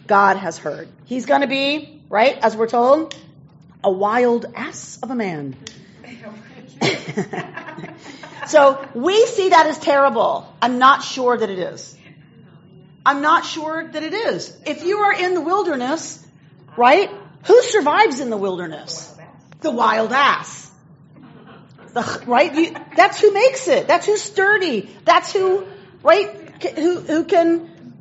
[0.06, 0.88] God has heard.
[1.06, 3.16] He's going to be, right, as we're told,
[3.82, 5.56] a wild ass of a man.
[8.46, 10.52] so we see that as terrible.
[10.62, 11.96] I'm not sure that it is.
[13.04, 14.54] I'm not sure that it is.
[14.66, 16.24] If you are in the wilderness,
[16.76, 17.10] right,
[17.44, 19.14] who survives in the wilderness?
[19.60, 20.70] The wild ass.
[21.94, 22.54] The, right?
[22.54, 23.88] You, that's who makes it.
[23.88, 24.94] That's who's sturdy.
[25.04, 25.66] That's who,
[26.02, 26.62] right?
[26.76, 27.94] Who, who can,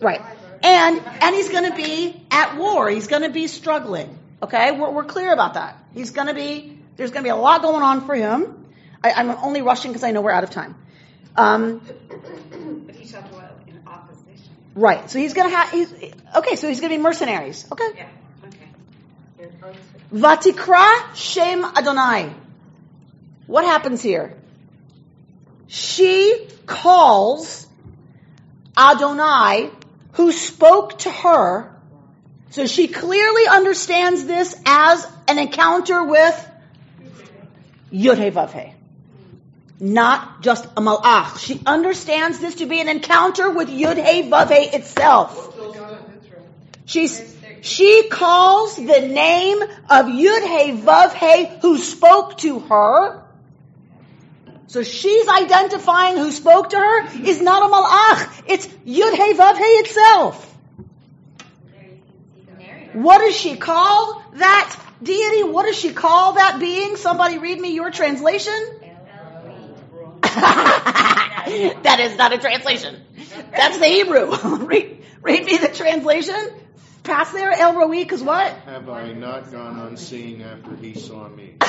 [0.00, 0.22] right.
[0.62, 2.88] And, and he's going to be at war.
[2.88, 4.18] He's going to be struggling.
[4.42, 4.72] Okay?
[4.72, 5.76] We're, we're clear about that.
[5.92, 8.63] He's going to be, there's going to be a lot going on for him.
[9.04, 10.74] I, I'm only rushing because I know we're out of time.
[11.36, 11.80] Um,
[12.86, 14.54] But he's talking about in opposition.
[14.74, 15.10] right.
[15.10, 15.92] So he's going to have, he's,
[16.36, 17.66] okay, so he's going to be mercenaries.
[17.70, 17.88] Okay.
[17.96, 18.08] Yeah,
[18.46, 19.50] okay.
[20.12, 22.32] Vatikra Shem Adonai.
[23.46, 24.34] What happens here?
[25.66, 27.66] She calls
[28.76, 29.70] Adonai,
[30.12, 31.70] who spoke to her.
[32.50, 36.50] So she clearly understands this as an encounter with
[37.92, 38.72] Yud Vav He.
[39.84, 41.38] Not just a malach.
[41.38, 45.54] She understands this to be an encounter with Yud Vav He itself.
[46.86, 53.22] She's, she calls the name of Yud He Vav He who spoke to her.
[54.68, 58.42] So she's identifying who spoke to her is not a malach.
[58.46, 60.56] It's Yud He Vav He itself.
[62.94, 65.42] What does she call that deity?
[65.42, 66.96] What does she call that being?
[66.96, 68.80] Somebody read me your translation.
[71.82, 73.00] that is not a translation.
[73.50, 74.36] That's the Hebrew.
[74.66, 76.36] read, read me the translation.
[77.02, 78.50] Pass there, El Roi, because what?
[78.64, 81.56] Have I not gone unseen after he saw me?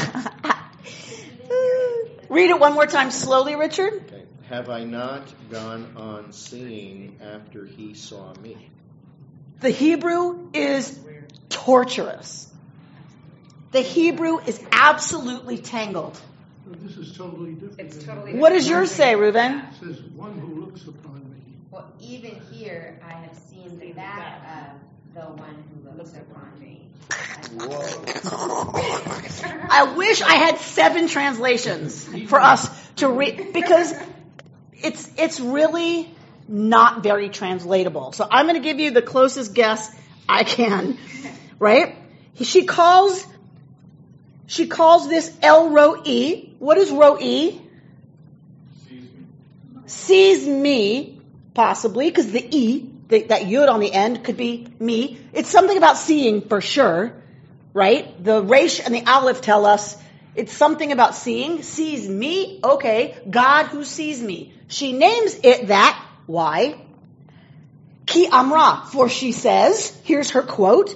[2.29, 3.93] Read it one more time slowly, Richard.
[3.93, 4.23] Okay.
[4.49, 8.69] Have I not gone unseen after he saw me?
[9.59, 10.99] The Hebrew is
[11.49, 12.51] torturous.
[13.71, 16.19] The Hebrew is absolutely tangled.
[16.67, 17.79] This is totally different.
[17.79, 19.59] It's totally What does yours say, Reuben?
[19.59, 21.57] It says, one who looks upon me.
[21.69, 26.81] Well, even here, I have seen the back of the one who looks upon me.
[29.69, 33.93] I wish I had seven translations for us to read because
[34.73, 36.09] it's it's really
[36.47, 38.11] not very translatable.
[38.13, 39.95] So I'm going to give you the closest guess
[40.27, 40.97] I can.
[41.59, 41.95] Right?
[42.41, 43.25] She calls
[44.47, 46.49] she calls this El Roi.
[46.59, 47.59] What is Roi?
[49.85, 51.19] Sees me,
[51.53, 55.19] possibly, because the E, The, that yud on the end could be me.
[55.31, 57.13] It's something about seeing for sure,
[57.71, 58.23] right?
[58.23, 59.95] The resh and the aleph tell us
[60.33, 61.61] it's something about seeing.
[61.61, 63.15] Sees me, okay.
[63.29, 64.53] God who sees me.
[64.67, 66.03] She names it that.
[66.25, 66.81] Why?
[68.07, 70.95] Ki amra, for she says, here's her quote,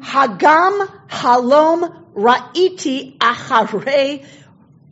[0.00, 4.26] Hagam halom ra'iti acharei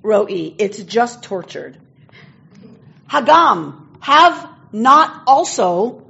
[0.03, 0.55] ro'i.
[0.59, 1.77] It's just tortured.
[3.11, 6.05] Hagam, have not also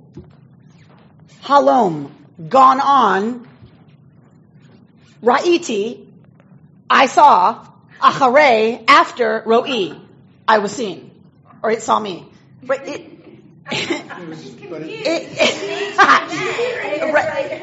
[1.43, 2.11] halom,
[2.49, 3.49] gone on,
[5.23, 6.07] ra'iti,
[6.91, 7.67] I saw,
[8.01, 9.99] acharei, after ro'i,
[10.47, 11.11] I was seen,
[11.62, 12.29] or it saw me.
[12.62, 13.16] Right, it.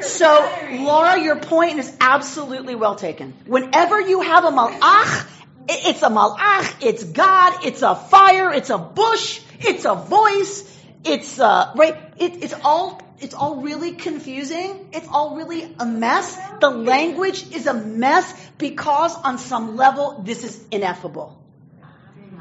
[0.04, 3.34] So, Laura, your point is absolutely well taken.
[3.46, 5.28] Whenever you have a malach,
[5.70, 11.40] it's a malach, it's God, it's a fire, it's a bush, it's a voice, it's
[11.40, 11.96] uh, right.
[12.18, 14.90] It, it's all it's all really confusing.
[14.92, 16.38] It's all really a mess.
[16.60, 21.43] The language is a mess because on some level this is ineffable.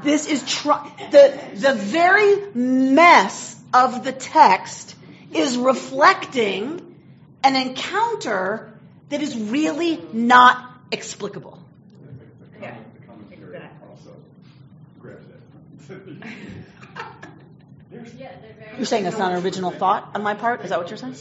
[0.03, 0.71] This is tr-
[1.11, 4.95] the the very mess of the text
[5.33, 6.95] is reflecting
[7.43, 8.73] an encounter
[9.09, 11.59] that is really not explicable.
[12.61, 12.75] Yeah,
[13.31, 13.59] exactly.
[13.89, 14.15] Also
[14.99, 16.23] grabs it.
[18.77, 20.61] You're saying that's not an original thought on my part?
[20.61, 21.15] Is that what you're saying?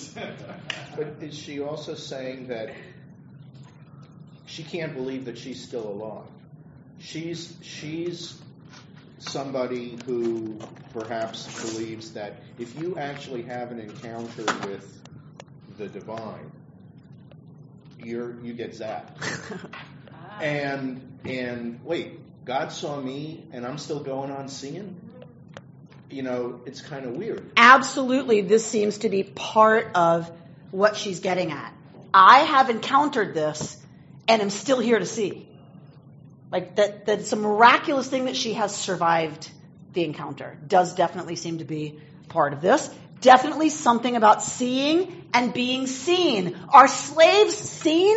[0.97, 2.71] But is she also saying that
[4.47, 6.27] she can't believe that she's still alive?
[6.99, 8.41] She's she's
[9.29, 10.59] somebody who
[10.93, 15.03] perhaps believes that if you actually have an encounter with
[15.79, 16.51] the divine,
[17.99, 19.17] you're you get zapped.
[20.41, 24.97] and and wait, God saw me and I'm still going on seeing?
[26.11, 27.53] You know, it's kind of weird.
[27.57, 30.31] Absolutely, this seems to be part of
[30.71, 31.73] what she's getting at.
[32.13, 33.79] I have encountered this
[34.29, 35.49] and am still here to see.
[36.53, 39.51] Like that, that it's a miraculous thing that she has survived
[39.95, 40.59] the encounter.
[40.67, 41.99] Does definitely seem to be
[42.29, 42.89] part of this.
[43.23, 46.59] Definitely something about seeing and being seen.
[46.69, 48.17] Are slaves seen?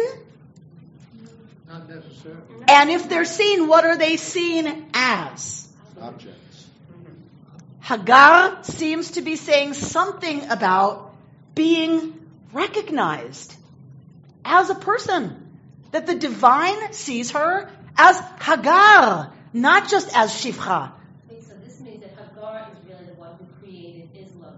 [1.67, 2.41] Not necessarily.
[2.67, 5.67] And if they're seen, what are they seen as?
[6.01, 6.67] Objects.
[7.79, 11.15] Hagar seems to be saying something about
[11.53, 12.19] being
[12.51, 13.55] recognized
[14.43, 15.41] as a person.
[15.91, 20.91] That the divine sees her as Hagar, not just as Shifcha.
[21.29, 24.55] Wait, so this means that Hagar is really the one who created Islam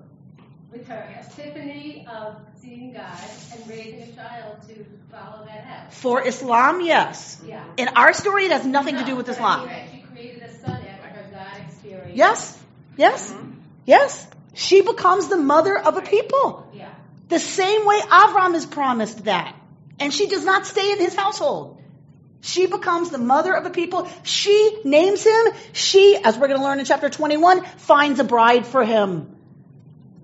[0.71, 3.17] with her epiphany of seeing God
[3.53, 5.93] and raising a child to follow that out.
[5.93, 7.41] For Islam, yes.
[7.45, 7.63] Yeah.
[7.77, 9.61] In our story, it has nothing to do with Islam.
[9.61, 12.17] I mean, She created a son after her God experience.
[12.17, 12.63] Yes,
[12.97, 13.51] yes, mm-hmm.
[13.85, 14.27] yes.
[14.53, 16.67] She becomes the mother of a people.
[16.73, 16.89] Yeah.
[17.29, 19.55] The same way Avram is promised that.
[19.99, 21.76] And she does not stay in his household.
[22.41, 24.07] She becomes the mother of a people.
[24.23, 25.45] She names him.
[25.73, 29.35] She, as we're going to learn in chapter 21, finds a bride for him.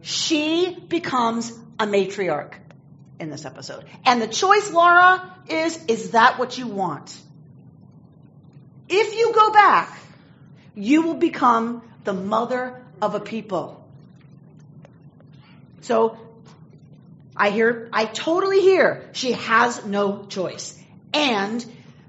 [0.02, 2.54] She becomes a matriarch
[3.20, 3.86] in this episode.
[4.06, 7.18] And the choice, Laura, is, is that what you want?
[8.90, 9.98] If you go back,
[10.76, 13.84] you will become the mother of a people.
[15.82, 16.18] So,
[17.36, 20.80] I hear, I totally hear she has no choice.
[21.14, 21.66] And